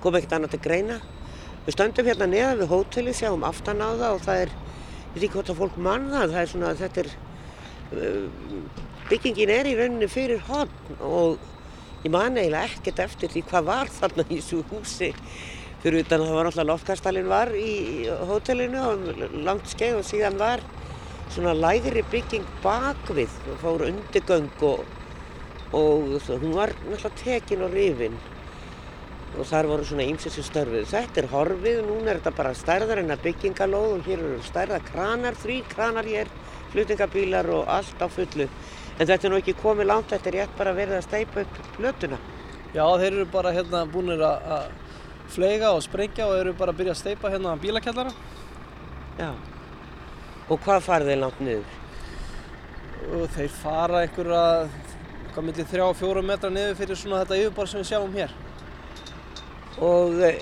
[0.00, 0.96] kom ekkert annað til greina
[1.66, 5.24] við stöndum hérna neðan við hóteli sjáum aftan á það og það er ég veit
[5.26, 7.10] ekki hvort að fólk mann það það er svona þetta er
[7.92, 11.40] uh, byggingin er í rauninni fyrir hotn og
[12.02, 15.10] ég man eiginlega ekkert eftir því hvað var þarna í þessu húsi.
[15.82, 17.72] Fyrir utan að það var náttúrulega loftkastalinn var í
[18.30, 20.62] hótelinu og langt skeið og síðan var
[21.32, 24.84] svona lægri bygging bakvið og fór undirgöng og,
[25.74, 28.18] og hún var náttúrulega tekin og rifin
[29.38, 30.86] og þar voru svona ýmsið sem störfið.
[30.90, 34.80] Þetta er horfið, núna er þetta bara stærðar en að byggingalóð og hér eru stærða
[34.90, 36.30] kranar, þrý kranar hér,
[36.74, 38.48] flutningabílar og allt á fullu.
[38.98, 41.62] En þetta er nú ekki komið langt, þetta er rétt bara verið að steipa upp
[41.78, 42.20] plötuna.
[42.72, 44.68] Já, þeir eru bara hérna búinir að
[45.32, 48.12] fleiga og sprengja og eru bara að byrja að steipa hérna bílakjallara.
[49.18, 49.32] Já.
[50.48, 51.78] Og hvað farið þið langt niður?
[53.16, 54.46] Og þeir fara einhverja,
[55.32, 58.34] hvað millir þrjá og fjóra metra niður fyrir svona þetta yfirborð sem við sjáum hér.
[59.82, 60.36] Og eh,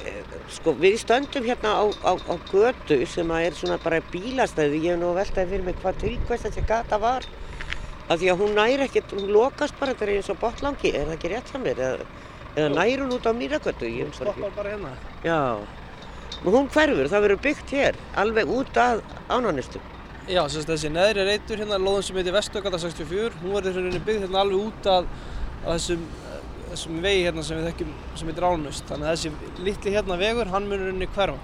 [0.53, 4.83] sko við stöndum hérna á, á, á götu sem að er svona bara bílastæði.
[4.85, 7.25] Ég hef nú veltaði fyrir mig hvað tilkvæmst þessi gata var.
[8.11, 11.07] Af því að hún næri ekkert, hún lokast bara, þetta er eins og botlangi, er
[11.07, 11.83] það ekki rétt hjá mér?
[11.87, 12.09] Eða,
[12.57, 13.33] eða næri hún út á?
[13.39, 13.55] Ég
[14.03, 14.91] Hún stoppar bara hérna.
[15.23, 15.39] Já,
[16.43, 19.85] hún hverfur, það verður byggt hér, alveg út að ánanistum.
[20.27, 24.43] Já, þessi neðri reytur hérna, lóðum sem heitir Vestugata 64, hún verður hérna byggð hérna
[24.43, 25.09] alveg út að,
[25.63, 26.05] að þessum,
[26.71, 28.87] þessum vegi hérna sem við þekkjum sem heitir Ánust.
[28.89, 31.39] Þannig að þessi litli hérna vegur, hann munur hérna hverfa.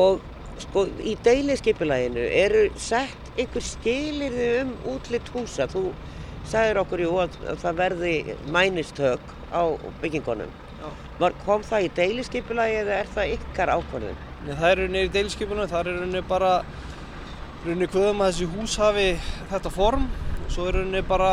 [0.00, 0.20] Og
[0.60, 5.68] sko í deiliskypulæginu eru sett einhver skilirði um útlitt húsa.
[5.70, 5.90] Þú
[6.50, 8.14] sagðir okkur jú að, að það verði
[8.52, 9.62] mænistök á
[10.02, 10.52] byggingunum.
[10.80, 10.90] Já.
[11.20, 14.26] Var, kom það í deiliskypulægi eða er það ykkar ákvörðun?
[14.40, 16.50] Nei, það er rauninni í deiliskipunum, það er rauninni bara
[17.64, 19.08] rauninni hvöðum að þessi hús hafi
[19.50, 20.06] þetta form.
[20.50, 21.30] Svo er rauninni bara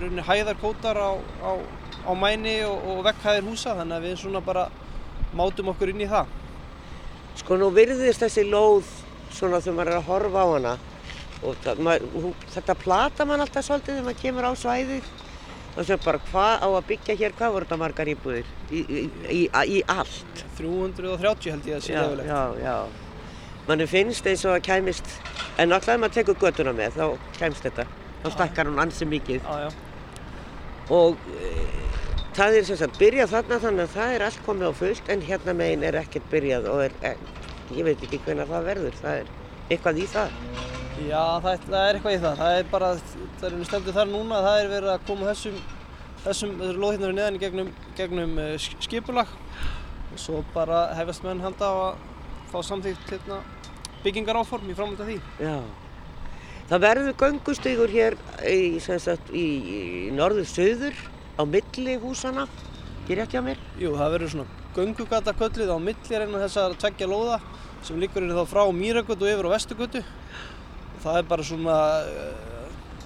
[0.00, 1.50] rauninni hæðarkótar á, á,
[2.04, 4.66] á mæni og, og vegghæðir húsa þannig að við svona bara
[5.36, 6.28] mátum okkur inn í það.
[7.40, 8.84] Sko nú virðist þessi lóð
[9.32, 10.74] svona þegar maður er að horfa á hana
[11.46, 15.10] og það, maður, þetta plata mann alltaf svolítið þegar maður kemur á svæðið
[15.78, 19.02] og sem bara hvað á að byggja hér, hvað voru þetta margar íbúðir í, í,
[19.30, 19.42] í,
[19.76, 20.40] í allt?
[20.58, 22.32] 330 held ég að sé Já, lögulegt.
[22.32, 22.76] já, já.
[23.68, 25.12] Manni finnst eins og að kæmist,
[25.60, 27.04] en alltaf ef maður tekur göttuna með þá
[27.38, 27.84] kæmst þetta,
[28.24, 29.70] þá stakkar hún ansi mikið Já, já.
[30.94, 31.50] og e,
[32.38, 35.24] það er sem sagt byrjað þarna þannig að það er allt komið á fullt en
[35.28, 37.12] hérna megin er ekkert byrjað og er, e,
[37.76, 39.32] ég veit ekki hvernig það verður, það er
[39.68, 40.36] eitthvað í það.
[40.98, 42.38] Já, það, er- það er eitthvað í það.
[42.42, 42.86] Það er bara,
[43.40, 45.58] það er stendur þar núna, það er verið að koma þessum,
[46.24, 48.54] þessum, þessum lóðhindar neðan í gegnum, gegnum uh,
[48.86, 49.34] skipulag
[50.08, 52.00] og svo bara hefast menn handa á að
[52.50, 53.42] fá samþýtt hérna,
[54.02, 55.18] byggingaráform í framhald af því.
[55.44, 55.54] Já.
[56.68, 59.78] Það verður göngustígur hér í, í, í
[60.12, 60.98] norður-söður
[61.40, 62.44] á milli húsana,
[63.00, 63.60] ekki rétt hjá mér?
[63.80, 67.38] Jú, það verður svona göngugata köllið á milli reyna þessar tveggja lóða
[67.86, 70.02] sem liggur þá frá Mýragötu og yfir á Vestugötu.
[71.00, 72.58] Það er bara svona uh,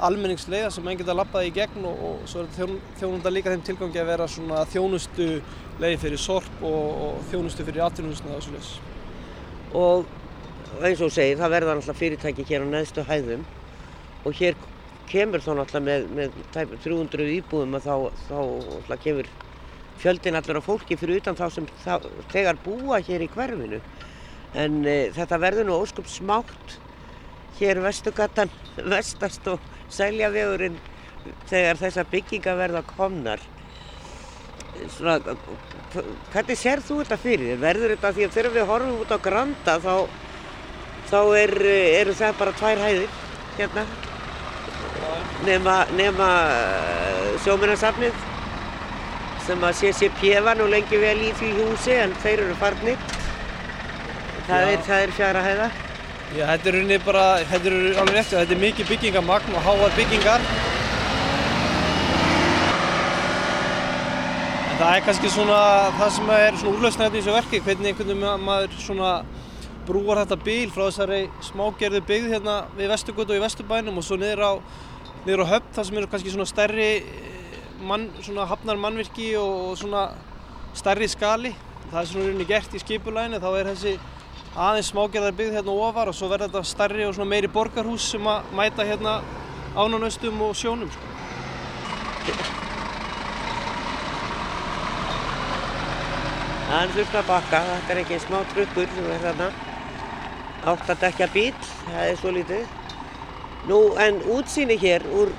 [0.09, 3.62] almenningsleiða sem enn geta lappað í gegn og, og svo er þjón, þjónunda líka þeim
[3.68, 5.29] tilgangi að vera svona þjónustu
[5.79, 8.72] leið fyrir sorp og, og þjónustu fyrir atvinnhúsna og svoleiðis.
[9.79, 10.11] Og
[10.80, 13.44] eins og segir, það verða náttúrulega fyrirtæki hér á neðstu hæðum
[14.24, 14.56] og hér
[15.11, 17.96] kemur þá náttúrulega með, með tæpur 300 íbúðum að þá,
[18.88, 19.28] þá kemur
[20.02, 23.80] fjöldin allur af fólki fyrir utan þá sem þá, þegar búa hér í hverfinu.
[24.58, 26.78] En e, þetta verður nú óskup smátt
[27.61, 28.50] hér vestugatan,
[28.94, 30.80] vestast og sæljavegurinn
[31.50, 33.42] þegar þessar bygginga verða komnar.
[34.96, 35.37] Svona,
[36.32, 37.58] hvernig sér þú þetta fyrir?
[37.61, 39.94] Verður þetta því að þegar við horfum út á Granda þá,
[41.12, 41.53] þá er,
[42.01, 43.16] eru það bara tvær hæðir
[43.59, 43.85] hérna
[45.46, 48.20] nema, nema eh, sjóminnarsafnið
[49.46, 53.01] sem að sé sé pjefa nú lengi vel í því húsi en þeir eru farnir.
[54.46, 55.66] Það er, það er fjara hæða.
[56.37, 59.96] Já, þetta er rauninni bara, þetta er alveg rétt, þetta er mikið byggingamagn og háar
[59.98, 60.46] byggingar.
[64.70, 65.59] En það er kannski svona
[65.98, 69.11] það sem er svona úrlausnægt í þessu verki, hvernig einhvern veginn ma- maður svona
[69.87, 74.18] brúar þetta bíl frá þessari smágerðu byggð hérna við Vesturgötu og í Vesturbænum og svo
[74.21, 79.33] niður á, á höfn þar sem eru kannski svona stærri eh, mann, svona hafnar mannvirki
[79.40, 80.09] og, svona
[80.79, 81.53] stærri skali.
[81.90, 83.95] Það er svona rauninni gert í skipulæginu, þá er þessi
[84.53, 88.55] aðeins smágerðar byggð hérna ofar og svo verður þetta stærri og meiri borgarhús sem að
[88.57, 89.18] mæta hérna
[89.77, 90.92] ánanöstum og sjónum.
[90.92, 91.12] Sko.
[96.73, 99.71] Hann þurfti að bakka, þetta er ekki smá trukkur sem er þarna.
[100.62, 101.55] Átt að dekja bíl,
[101.88, 102.66] það er svo lítið.
[103.66, 105.33] Nú, en útsýni hér úr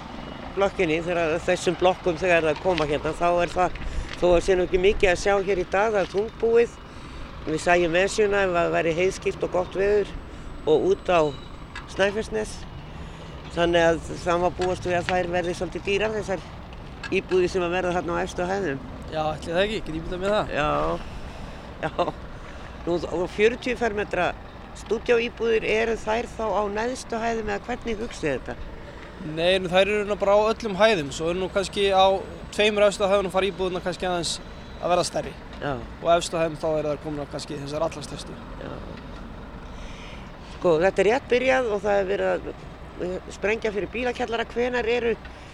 [0.58, 3.78] blokkinni, þegar þessum blokkum þegar það koma hérna, þá er það,
[4.20, 6.76] þó að sé nú ekki mikið að sjá hér í dag, það er þungbúið.
[7.48, 10.14] Við sæjum Esjuna ef það væri heiðskipt og gott veður
[10.68, 11.22] og út á
[11.96, 12.54] Snæfellsnes.
[13.56, 17.76] Þannig að það var búast við að þær verði svolítið dýrar, þessar íbúði sem að
[17.78, 18.88] verða þarna á efstu hæðum.
[19.14, 20.56] Já, ætli það ekki, get ég myndað með það?
[20.58, 20.70] Já,
[21.84, 21.92] já.
[22.84, 24.34] Nú, og 40 fermetra
[24.82, 28.56] stúdíóíbúðir eru þær þá á neðstu hæðum eða hvernig hugsið þetta?
[29.24, 32.06] Nei, nú, þær eru nú bara á öllum hæðum, svo er nú kannski á
[32.56, 34.40] tveimur efstu hæðunum fara íbúðuna kannski aðeins
[34.82, 35.32] að verða stærri
[35.62, 38.74] Já, og efstu hæðum þá er það komin á kannski þessar já.
[40.64, 42.46] Sko, þetta er rétt byrjað og það er verið að
[43.04, 44.46] eh, sprengja fyrir bílakjallara.
[44.48, 45.10] Hvenar eru,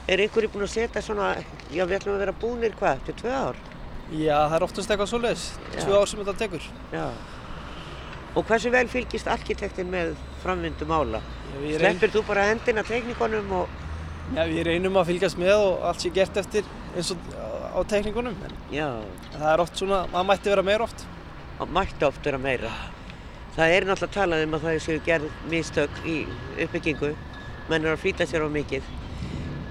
[0.06, 1.32] er einhverju búin að setja svona,
[1.74, 3.58] já við ætlum að vera búnir hvað, til tvö ár?
[4.14, 5.80] Já, það er oftast eitthvað svoleiðis, Já.
[5.82, 6.68] tvö ár sem þetta tekur.
[6.94, 7.08] Já.
[8.38, 10.14] Og hversu vel fylgist arkitektinn með
[10.44, 11.22] framvindu mála?
[11.60, 13.70] Við reyn- Sleppir þú bara hendina teknikonum og,
[14.36, 16.64] Já, við reynum að fylgjast með og allt sé gert eftir
[16.96, 17.18] eins og
[17.74, 18.36] á tekningunum.
[18.46, 18.88] En já,
[19.34, 21.06] það er oft svona, maður mætti vera meir oft.
[21.60, 22.70] og mætti oft vera meira.
[23.58, 26.14] Það er náttúrulega talað um að það séu gerð mistök í
[26.64, 27.16] uppbyggingu,
[27.70, 28.84] menn er að flýta sér á mikið.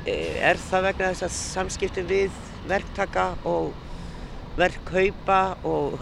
[0.07, 2.31] Eh, Er það vegna þess að samskiptin við
[2.68, 3.73] verktaka og
[4.59, 6.01] verkhaupa og,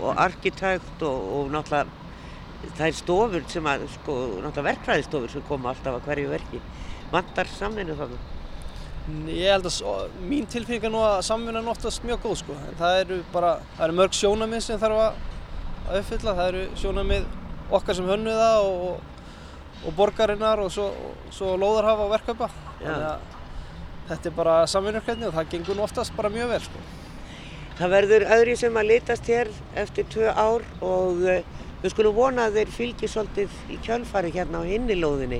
[0.00, 1.86] og arkitekt og, og náttúrulega
[2.78, 6.60] þær stofur sem að, sko, náttúrulega verkfræðistofur sem koma alltaf að hverju verki,
[7.12, 8.34] vantar samvinnu þannig.
[9.32, 12.56] Ég held að mín tilfinning er nú að samvinnan er oftast mjög góð sko.
[12.68, 15.22] En það eru bara, það eru mörg sjónamið sem þarf að,
[15.86, 16.34] að uppfylla.
[16.36, 17.30] Það eru sjónamið
[17.78, 19.24] okkar sem hönnuða og, og,
[19.88, 20.90] og borgarinnar og svo,
[21.32, 22.50] svo lóðarhafa og verkkaupa.
[22.82, 22.84] Já.
[22.84, 23.36] Þannig að
[24.10, 26.84] þetta er bara samvinnurkveitni og það gengur nú oftast bara mjög vel sko.
[27.78, 29.48] Það verður öðri sem að litast hér
[29.78, 31.42] eftir tvö ár og uh,
[31.78, 35.38] við skulum vona að þeir fylgi svolítið í kjölfari hérna á hinni lóðinni.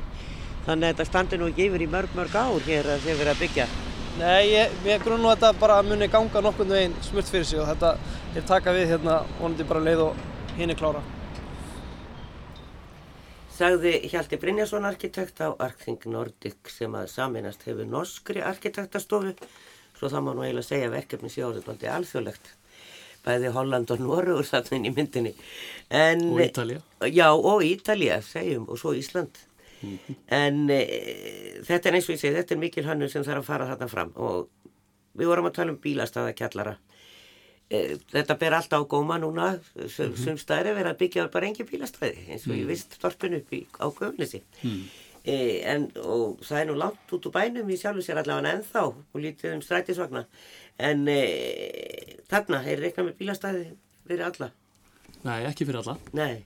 [0.69, 3.33] Þannig að þetta standi nú ekki yfir í mörg mörg ár hér að þeir verið
[3.33, 3.67] að byggja.
[4.19, 7.63] Nei, ég, ég grunn nú að þetta bara muni ganga nokkurnu veginn smurt fyrir sig
[7.63, 7.91] og þetta
[8.39, 10.23] er taka við hérna vonandi bara leið og
[10.61, 11.03] hinn er klára.
[13.59, 19.35] Sagði Hjalti Brynjason arkitekt á Arking Nordic sem að saminast hefur norskri arkitektastofu
[19.99, 22.55] svo það má nú eiginlega segja verkefni sjóðurlandi alþjóðlegt.
[23.27, 25.35] Bæði Holland og Norrur þarna inn í myndinni.
[25.91, 26.81] En, Og Ítalía.
[27.11, 29.43] Já, og Ítalía, segjum, og svo Ísland.
[30.35, 30.79] En e,
[31.67, 33.89] þetta er eins og ég segi, þetta er mikil hannu sem þarf að fara þarna
[33.93, 34.49] fram og
[35.19, 36.73] við vorum að tala um bílastæða kjallara.
[37.71, 39.51] E, þetta ber alltaf á góma núna,
[39.93, 43.39] sem, sem staðir er verið að byggja bara engi bílastæði eins og ég vist storpinu
[43.43, 44.43] upp í, á Göfnesi.
[44.65, 44.73] E,
[45.73, 49.19] en og það er nú langt út úr bænum í sjálfu sér allavega ennþá og
[49.23, 50.25] lítið um strætisvagna.
[50.79, 51.19] En e,
[52.31, 53.65] þarna er reiknað með bílastæði
[54.09, 54.51] fyrir alla.
[55.25, 55.97] Nei, ekki fyrir alla.
[56.17, 56.45] Nei,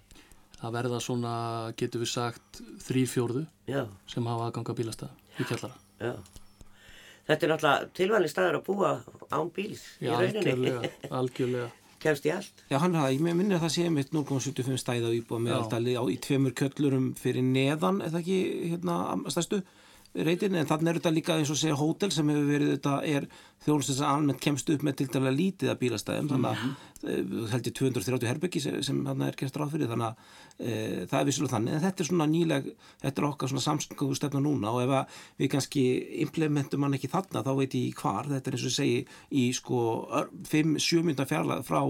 [0.62, 1.30] Það verða svona,
[1.74, 3.80] getur við sagt, þrý fjórðu já.
[4.06, 5.80] sem hafa aðganga bílastæða í kjallara.
[5.98, 6.12] Já.
[7.26, 8.92] Þetta er náttúrulega tilvæmlega staður að búa
[9.34, 10.38] án bíls í Já, rauninni.
[10.38, 11.68] algjörlega, algjörlega.
[12.02, 12.64] Kemst í allt.
[12.70, 16.16] Já, hann hafði, ég minni að það sé mitt 0,75 stæða íbúa meðaldali á í
[16.24, 18.38] tveimur kjöllurum fyrir neðan, eða ekki
[18.72, 18.96] hérna
[19.30, 19.62] stærstu
[20.14, 23.26] reytin, en þannig er þetta líka eins og segja hótel sem hefur verið, þetta er
[23.64, 27.44] þjónust þess að almennt kemst upp með til dæla lítið að bílastæðum, þannig að mm.
[27.52, 30.74] held ég 230 herbyggi sem, sem er gert ráð fyrir, þannig að e,
[31.06, 32.68] það er vissulega þannig, en þetta er svona nýleg,
[33.04, 35.86] þetta er okkar svona samskangu stefna núna og ef við kannski
[36.26, 39.00] implementum hann ekki þarna, þá veit ég hvar, þetta er eins og segi
[39.30, 39.80] í sko
[40.50, 41.80] 5-7 mynda fjarlag frá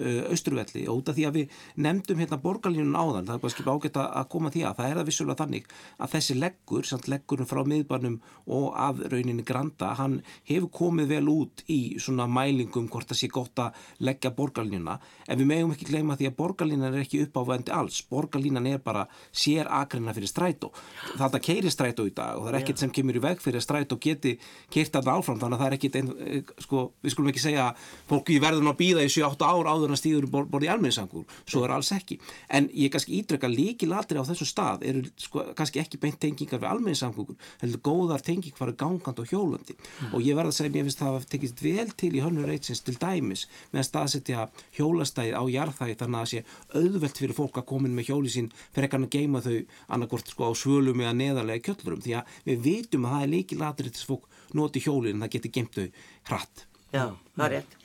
[0.00, 0.86] austurvelli.
[0.88, 3.98] Og út af því að við nefndum hérna borgarlínun áðan, það er bara skip ágætt
[4.00, 5.66] að koma því að það er það vissulega þannig
[5.98, 8.18] að þessi leggur, samt leggurinn frá miðbarnum
[8.56, 13.30] og af rauninni granda, hann hefur komið vel út í svona mælingum hvort það sé
[13.32, 14.98] gott að leggja borgarlínuna.
[15.28, 18.68] En við megum ekki gleyma því að borgarlínan er ekki upp á vendi alls, borgarlínan
[18.70, 20.72] er bara sér akrina fyrir strætó.
[21.18, 23.66] Þetta keiri strætó í dag og það er ekkert sem kemur í veg fyrir að
[23.66, 24.34] strætó geti
[24.72, 25.40] keirt að áfram.
[25.42, 26.10] Þannig að það er ekkert ein,
[26.64, 27.68] sko, við skulum ekki segja
[28.10, 31.64] fólki verðum að býða í 7-8 ár áður en stíður um borð í almenningssangur, svo
[31.66, 32.18] er alls ekki.
[32.48, 36.62] En ég kannski ídreka líki latri á þessum stað eru sko, kannski ekki beint tengingar
[36.62, 39.76] við almenningssangur, heldur góðar tenging farið gangand og hjólandi.
[40.12, 42.84] Og ég verða að segja mér finnst það að tekist vel til í hönnur reytsins
[42.86, 47.60] til dæmis með að staðsetja hjólastæði á jarðhæði þannig að það sé auðvelt fyrir fólk
[47.60, 49.56] að komin með hjóli sín fyrir ekki að geima þau
[49.96, 53.58] annarkort sko á svölum eða neðarlega kjöllurum því að við vitum að það er líki
[53.60, 54.28] latri til þess fólk
[54.58, 55.86] noti hjólin en það getur geimt þau
[56.30, 56.66] hratt.
[56.92, 57.06] Já,
[57.36, 57.76] það er rétt.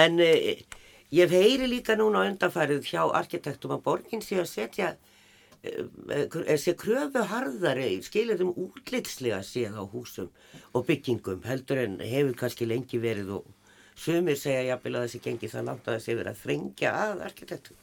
[0.00, 0.80] En uh,
[1.14, 7.24] ég heyri líka núna undanfærið hjá arkitektum að borgin sé að setja uh, sé kröfu
[7.30, 10.30] harðari skiljaðum útlitslega séð á húsum
[10.72, 13.52] og byggingum heldur en hefur kannski lengi verið og
[13.94, 17.80] sumir segja jafnvel að þessi gengi það nátt að þessi verið að þrengja að arkitektum.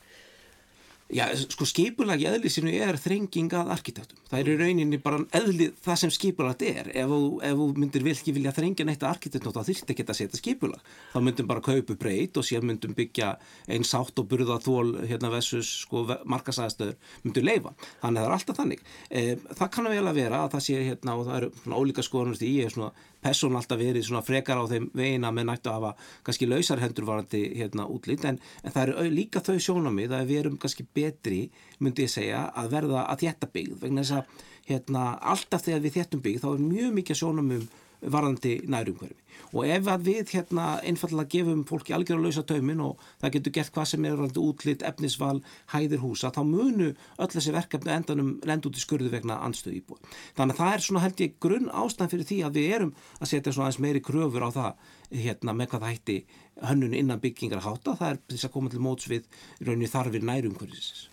[1.11, 4.19] Já, sko skipulagi eðlisinu er þrenging að arkitektum.
[4.29, 6.87] Það er í rauninni bara eðli það sem skipulagt er.
[6.95, 10.39] Ef þú, myndir vil ekki vilja þrengja neitt að arkitektum þá þyrst ekki að setja
[10.39, 10.87] skipulag.
[11.11, 13.33] Þá myndum bara kaupu breyt og sér myndum byggja
[13.67, 16.95] einn sátt og burða þól hérna versus sko markasæðastöður
[17.25, 17.75] myndum leifa.
[17.99, 18.87] Þannig að það er alltaf þannig.
[19.11, 21.81] E, það kann að vel að vera að það sé hérna og það eru svona
[21.83, 25.49] ólíka skoðanur því ég er svona person alltaf verið svona frekar á þeim vegina með
[25.49, 30.15] nættu að hafa kannski lausarhendur varandi hérna útlýtt en, en það eru líka þau sjónamið
[30.17, 31.41] að við erum kannski betri,
[31.79, 33.77] myndi ég segja, að verða að þétta byggð.
[33.85, 37.65] Vegna þess að hérna, alltaf þegar við þéttum byggð þá er mjög mikið sjónamum
[38.01, 39.17] varandi nærumhverfi.
[39.51, 43.73] Og ef að við hérna einfallega gefum fólki algjörðu lausa taumin og það getur gert
[43.75, 45.41] hvað sem er varandi útlitt, efnisval,
[45.73, 49.99] hæðir húsa þá munu öll þessi verkefni endanum lend út í skurðu vegna anstöðu íbúi
[50.37, 53.31] þannig að það er svona held ég grunn ástæðan fyrir því að við erum að
[53.31, 54.89] setja svona aðeins meiri kröfur á það
[55.25, 56.17] hérna með hvað það hætti
[56.61, 59.27] hönnun innan byggingar háta það er þess að koma til móts við
[59.65, 61.07] raunni þarfir nærumhverfisins.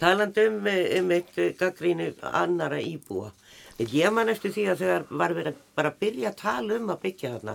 [0.00, 3.34] Talandi um, um eitt gaggrínu annara íbúa.
[3.80, 6.98] Ég man eftir því að þegar var verið bara að byrja að tala um að
[7.06, 7.54] byggja þarna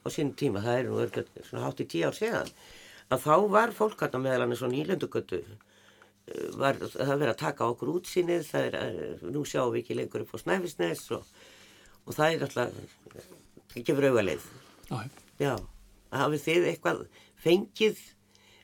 [0.00, 2.52] á sín tíma, það er nú örguð svona hátt í tíu ár séðan,
[3.12, 5.40] að þá var fólk þarna meðal hann svona ílendugötu,
[6.56, 8.78] var það verið að taka okkur útsýnið, það er,
[9.34, 11.28] nú sjáum við ekki lengur upp á Snæfisnes og,
[12.06, 12.80] og það er alltaf,
[13.74, 14.46] það gefur auðaleið.
[15.40, 15.52] Já,
[16.14, 17.02] hafið þið eitthvað
[17.44, 18.00] fengið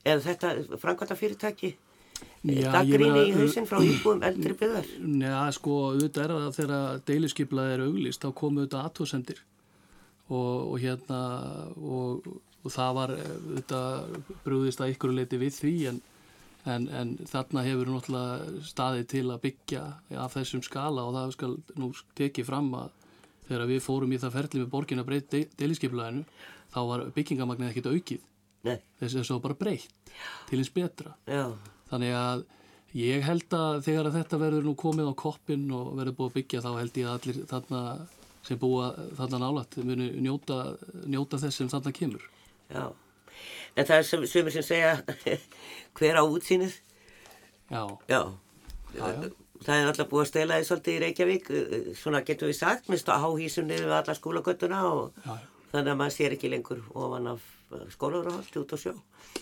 [0.06, 1.76] eða þetta framkvæmta fyrirtæki?
[2.46, 4.88] Gaggríni í hausinn frá íbúum eldri byggðar?
[5.22, 9.40] Já, sko, auðvitað er það þegar deiliskyplað er auglist, þá komu auðvitað aðtóðsendir
[10.28, 11.20] og, og hérna
[11.76, 12.28] og,
[12.62, 16.00] og það var auðvitað brúðist að ykkur leiti við því en,
[16.66, 19.84] en, en þarna hefur náttúrulega staðið til að byggja
[20.26, 22.94] af þessum skala og það skal nú tekið fram að
[23.46, 26.26] þegar við fórum í það ferli með borgin að breyta deiliskyplaðinu
[26.74, 28.24] þá var byggingamagnið ekkit aukið.
[28.66, 28.80] Nei.
[28.98, 30.12] þess að það var bara breytt.
[30.48, 31.12] Til eins betra.
[31.30, 31.54] Já
[31.90, 32.44] Þannig að
[32.96, 36.36] ég held að þegar að þetta verður nú komið á koppin og verður búið að
[36.40, 37.80] byggja þá held ég að allir þarna
[38.46, 40.58] sem búa þarna nálat munu njóta,
[41.10, 42.26] njóta þess sem þarna kemur.
[42.70, 42.84] Já,
[43.76, 44.92] en það er sem, sem, sem segja
[45.98, 46.76] hver á útsýnið.
[47.70, 48.20] Já, Já,
[48.94, 49.04] já.
[49.66, 51.50] það er alltaf búið að stela því svolítið í Reykjavík,
[51.98, 55.34] svona getur við sagt, minnst á háhísum niður við alla skólagötuna og Já.
[55.74, 57.50] þannig að maður sér ekki lengur ofan af
[57.94, 58.92] skólaverðarhaldi út á sjó.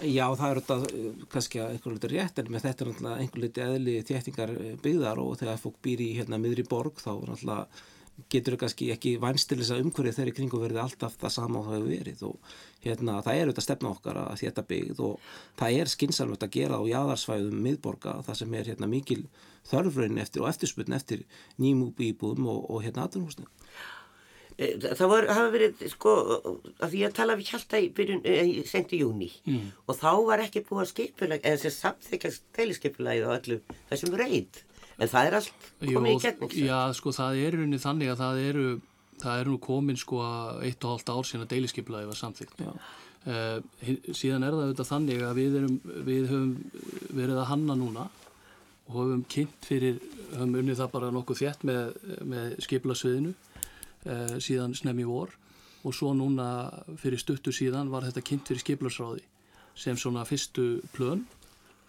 [0.01, 3.25] Já, það er þetta uh, kannski að einhver liti rétt en með þetta er náttúrulega
[3.25, 7.13] einhver liti eðli þéttingar uh, byggðar og þegar fólk býr í hérna miðri borg þá
[7.15, 7.91] náttúrulega
[8.31, 11.75] getur þau kannski ekki vænstilis að umhverfið þeirri kringu verði alltaf það sama og það
[11.75, 12.53] hefur verið og
[12.85, 16.79] hérna það er auðvitað stefna okkar að þetta byggð og það er skinsalmögt að gera
[16.79, 19.21] á jáðarsvæðum miðborga það sem er hérna mikil
[19.71, 21.25] þörfraunin eftir og eftirspunn eftir
[21.59, 23.51] nýjum íbúðum og, og hérna aðrunhúsnum.
[24.59, 26.11] Eh, Það var, hafa verið, sko,
[26.79, 29.73] að því að tala við Hjalta í byrjun, eh, í sendi júni Mm.
[29.89, 34.61] og þá var ekki búið að skipulag, eða þessi samþykjast deiliskeipulagið og öllu þessum reynd,
[34.99, 36.67] en það er allt komið í gegn, ekki?
[36.69, 38.67] já, sko það er í rauninni þannig að það eru,
[39.25, 40.21] það eru nú komin sko
[40.63, 42.55] eitt og hálft ár síðan að deiliskeipulaði var samþygt.
[42.63, 42.73] Já.
[43.25, 43.59] Uh,
[44.13, 46.55] síðan er það auðvitað þannig að við, erum, við höfum
[47.17, 48.03] verið að hanna núna
[48.87, 49.99] og höfum kynnt fyrir,
[50.37, 51.95] höfum unnið það bara nokkuð þétt með,
[52.29, 53.33] með skipulasviðinu
[54.07, 55.33] uh, síðan snemmi vor.
[55.85, 56.49] Og svo núna
[57.01, 59.25] fyrir stuttu síðan var þetta kynnt fyrir skipulasráði
[59.77, 61.25] sem svona fyrstu plön.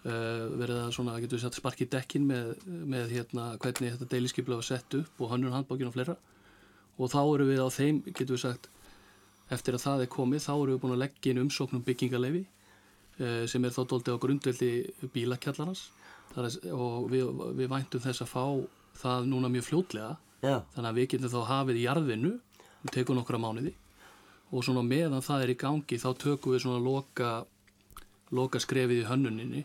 [0.06, 4.60] Uh, verið að svona, getur við sagt, sparki dekkin með, með hérna hvernig þetta deiliskeipula
[4.60, 6.14] var sett upp og hönnun handbókin og fleira.
[6.96, 8.68] Og þá eru við á þeim, getur við sagt
[9.52, 13.42] eftir að það er komið, þá eru við búin að leggja inn umsóknum byggingaleifi uh,
[13.50, 14.70] sem er þá doldið á grundveldi
[15.14, 15.88] bílakjallarans.
[16.36, 18.44] Er, og við, við væntum þess að fá
[19.00, 22.32] það núna mjög fljótlega Já, þannig að við getum þá hafið í jarðinu
[22.82, 23.72] við tekum nokkra mánuði
[24.52, 27.30] og svona meðan það er í gangi þá tökum við svona loka,
[28.36, 29.64] loka skrefið í hönnuninni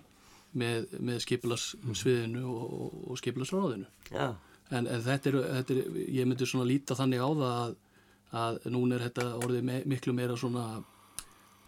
[0.58, 2.72] með, með skipilarsviðinu og,
[3.12, 3.86] og, skipilarsráðinu
[4.72, 7.76] en, en þetta, er, þetta er, ég myndi svona líta þannig á það að,
[8.42, 10.66] að núna er þetta orðið me, miklu meira svona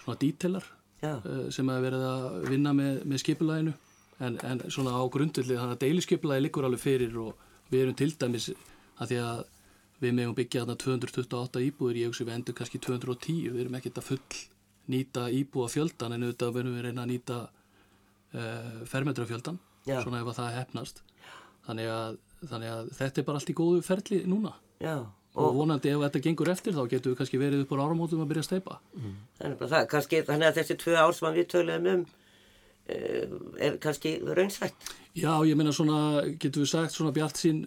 [0.03, 0.65] svona dítelar
[1.03, 3.73] uh, sem að verið að vinna með, með skipulaginu.
[4.23, 7.39] En, en svona á grundvöldi þannig að deilisskipulagi liggur alveg fyrir og
[7.71, 8.51] við erum til dæmis
[9.03, 9.43] að því að
[10.03, 13.99] við megum byggja þarna 228 íbúður ég hugsi við endur kannski 210 við erum ekkert
[14.01, 14.41] að full
[14.91, 19.99] nýta íbúa fjöldan en auðvitað verðum við reyna að nýta uh, fermetrafjöldan Já.
[20.03, 21.03] svona ef að það hefnast
[21.67, 22.17] þannig að,
[22.49, 24.51] þannig að þetta er bara allt í góðu ferli núna
[24.83, 24.95] já.
[25.39, 28.33] og vonandi ef þetta gengur eftir þá getum við kannski verið upp á áramótum að
[28.33, 28.79] byrja að steipa
[29.37, 32.05] Það er bara það, kannski, þannig að þessi tvö ár sem við töluðum um
[32.87, 34.89] er kannski raunsætt.
[35.15, 37.61] Já, ég meina svona, getur við sagt svona bjart sín,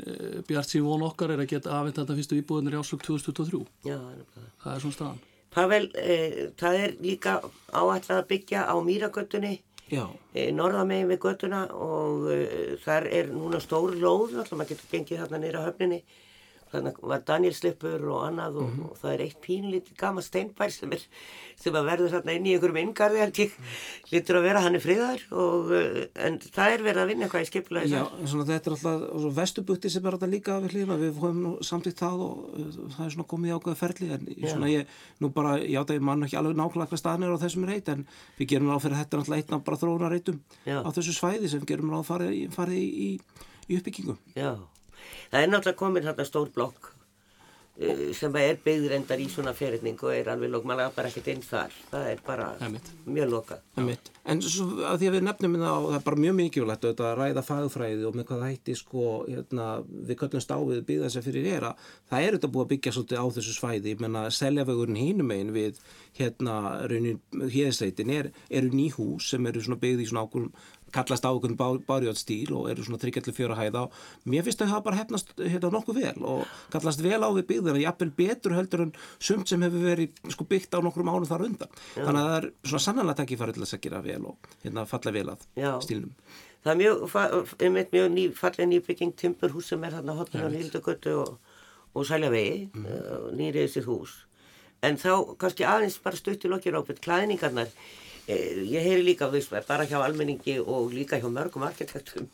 [0.49, 3.62] bjart sín von okkar er að geta afhengt þetta fyrstu íbúðinir í ásök 2023.
[3.87, 4.53] Já, það er það.
[4.64, 5.25] Það er svona staðan.
[5.57, 7.39] Pavel, uh, það er líka
[7.73, 9.55] áætlað að byggja á Mýragötunni,
[9.87, 14.93] Já, uh, norðamegin við götuna og uh, þar er núna stór lóð, alltaf maður getur
[14.93, 16.03] gengið þarna nýra höfninni.
[16.77, 20.93] Þannig var Daniel Slippur og annað og, og það er eitt pínlítið gama steinbær sem,
[20.93, 21.05] er,
[21.61, 23.57] sem að verður þarna inn í einhverjum inngarði held ég,
[24.12, 27.47] lítur að vera hann er friðar og, uh, en það er verið að vinna eitthvað
[27.47, 30.99] í skipulagi já, en svona þetta er alltaf vestubutti sem er þetta líka við hlýðina
[31.01, 34.49] við höfum nú samtíkt það og uh, það er svona komið ákveða ferli en Já.
[34.53, 37.43] svona ég, nú bara, já það er mann ekki alveg nákvæmlega hvað staðan er á
[37.47, 38.07] þessum reit en
[38.39, 40.79] við gerum ráð fyrir þetta alltaf einn af bara þróunareitum Já.
[40.85, 44.16] á þessu svæði sem gerum ráð farið í, farið í, í, í uppbyggingu.
[44.37, 44.51] Já,
[45.30, 50.00] það er náttúrulega komin þarna stór blokk uh, sem er byggð reyndar í svona fyrirning
[50.04, 52.92] og er alveg lók, maður bara ekkert inn þar, það er bara Einmitt.
[53.04, 53.59] mjög loka.
[53.76, 54.11] Einmitt.
[54.26, 57.02] En svo að því að við nefnum hérna og það er bara mjög mikilvægt að
[57.20, 59.66] ræða fagfræði og með hvað það hætti sko hérna,
[60.09, 63.22] við köllum stáfið byggða sem fyrir er að það er auðvitað búið að byggja svolítið
[63.22, 65.78] á þessu svæði ég menna seljavegurinn hínum einn við
[66.16, 66.57] hérna
[66.88, 67.20] raunin
[67.52, 70.52] héðsreitin er, eru ný hús sem eru svona byggði í svona ákveðum
[70.95, 71.57] kallast á okkur
[71.87, 75.70] bárjótt stíl og eru svona 3-4 hæða og mér finnst að það bara hefnast hérna
[75.74, 79.87] nokkuð vel og kallast vel á við byggðina, jafnvel betur heldur en sumt sem hefur
[79.91, 81.80] verið sko byggt á nokkrum ánum þar undan.
[81.97, 85.26] Þannig að það er svona sannanlega takkifæri til að gera vel og hérna falla vel
[85.34, 85.72] að Já.
[85.82, 86.14] stílnum.
[86.66, 87.30] Það er mjög, fa-
[87.62, 91.37] einmitt mjög ný, fallið nýbygging timburhús sem er þarna hotnir á Hildugötu og,
[91.95, 92.89] og Sæljavegi, mm.
[92.91, 94.16] uh, nýrið sér hús.
[94.82, 99.39] En þá kannski aðeins bara stutt í lokið rápið, klæðningarnar, eh, ég heyri líka, þú
[99.39, 102.27] veist, bara hjá almenningi og líka hjá mörgum arkitektum,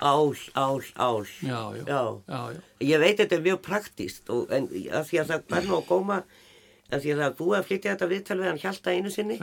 [0.00, 1.24] ál, ál, ál.
[1.42, 1.84] Já, já.
[1.86, 2.02] Já.
[2.28, 2.60] Já, já.
[2.80, 6.22] Ég veit þetta er mjög praktíst og en að því að það nú að góma
[6.90, 9.36] að því að það búið að flytja þetta viðtal við hann hjálta einu sinni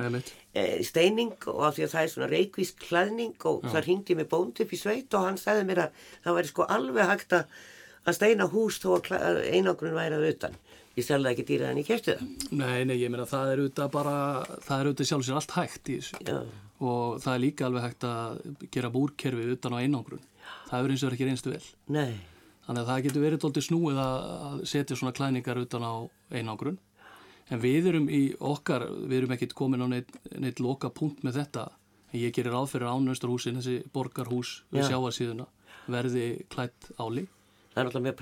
[0.54, 4.28] e, steining og að því að það er svona reikvísk klæðning og það ringdi mig
[4.28, 7.46] bónd upp í sveit og hann sagði mér að það væri sko alveg hægt að,
[8.18, 10.60] steina hús þó að einangrun væri að utan
[10.98, 13.92] ég selði ekki dýrað en ég kefti það Nei, nei, ég meina það er auðvitað
[13.94, 14.16] bara,
[14.66, 16.24] það er auðvitað sjálf sér allt hægt í þessu.
[16.26, 16.40] Já.
[16.78, 18.42] Og það er líka alveg hægt að
[18.74, 20.26] gera búrkerfi utan á einangrun.
[20.70, 21.64] Það er eins og ekki reynstu vel.
[21.94, 22.12] Nei,
[22.68, 25.96] Þannig að það getur verið doldið snúið að, setja svona klæningar utan á
[26.36, 26.80] einangrun.
[27.48, 31.40] En við erum í okkar, við erum ekkert komin á neitt, neitt loka punkt með
[31.40, 31.64] þetta.
[32.12, 34.90] En ég gerir ráðfyrir ánöstarhúsin, þessi borgarhús við Já.
[34.92, 35.48] sjáasíðuna,
[35.88, 37.24] verði klætt áli.
[37.78, 38.18] Það er náttúrulega mjög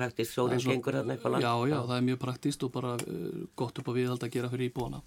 [0.51, 1.43] Það er svo- gengur þarna á land.
[1.45, 4.49] Já, já, það er mjög praktíst og bara uh, gott upp á viðhald að gera
[4.51, 4.99] fyrir íbúana.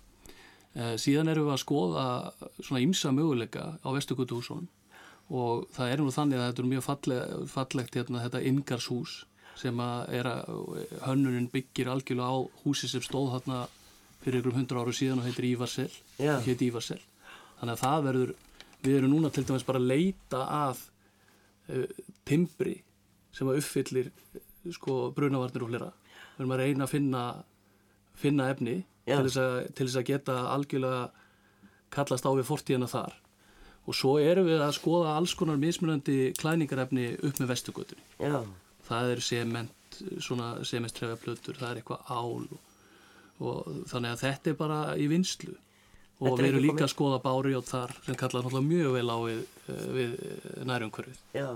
[0.72, 2.04] Uh, síðan erum við að skoða
[2.64, 4.68] svona ymsa möguleika á Vestugutuhúsunum
[5.28, 9.16] og það er nú þannig að þetta er mjög falleg, fallegt hérna, þetta yngarshús
[9.58, 10.48] sem að er að
[11.04, 13.60] hönnunin byggir algjörlega á húsi sem stóð þarna
[14.22, 17.00] fyrir ykkur hundra áru síðan og heitir Ívarsel, heit Ívarsel.
[17.60, 18.32] Þannig að það verður,
[18.86, 20.80] við erum núna til dæmis bara að leita að
[21.74, 21.84] uh,
[22.24, 22.78] timbri
[23.38, 24.10] sem að uppfyllir
[24.74, 25.92] sko brunavarnir og hlera.
[26.34, 27.22] Við erum að reyna að finna,
[28.18, 28.76] finna efni
[29.08, 31.02] til þess, að, til þess að geta algjörlega
[31.94, 33.16] kallast á við fortíðina þar.
[33.88, 38.04] Og svo erum við að skoða alls konar mismunandi klæningarefni upp með vestugötunni.
[38.88, 42.60] Það er sement, svona semestrefjaplötur, það er eitthvað ál og,
[43.40, 45.56] og þannig að þetta er bara í vinslu.
[46.18, 49.44] Og við erum líka að skoða bárjótt þar sem kallar mjög vel á við,
[49.94, 50.16] við
[50.66, 51.22] nærumhverfið.
[51.32, 51.48] já,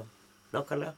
[0.54, 0.94] nákvæmlega.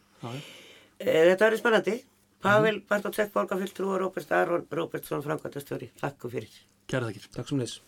[1.01, 1.97] Eh, Þetta verður spennandi.
[2.45, 5.91] Pavel Bartótsek, borgarfylltrú og Róbert Aron Róbertsson, framkvæmtastjóri.
[6.01, 6.53] Takk fyrir.
[6.91, 7.29] Kæra þakkir.
[7.33, 7.79] Takk sem leys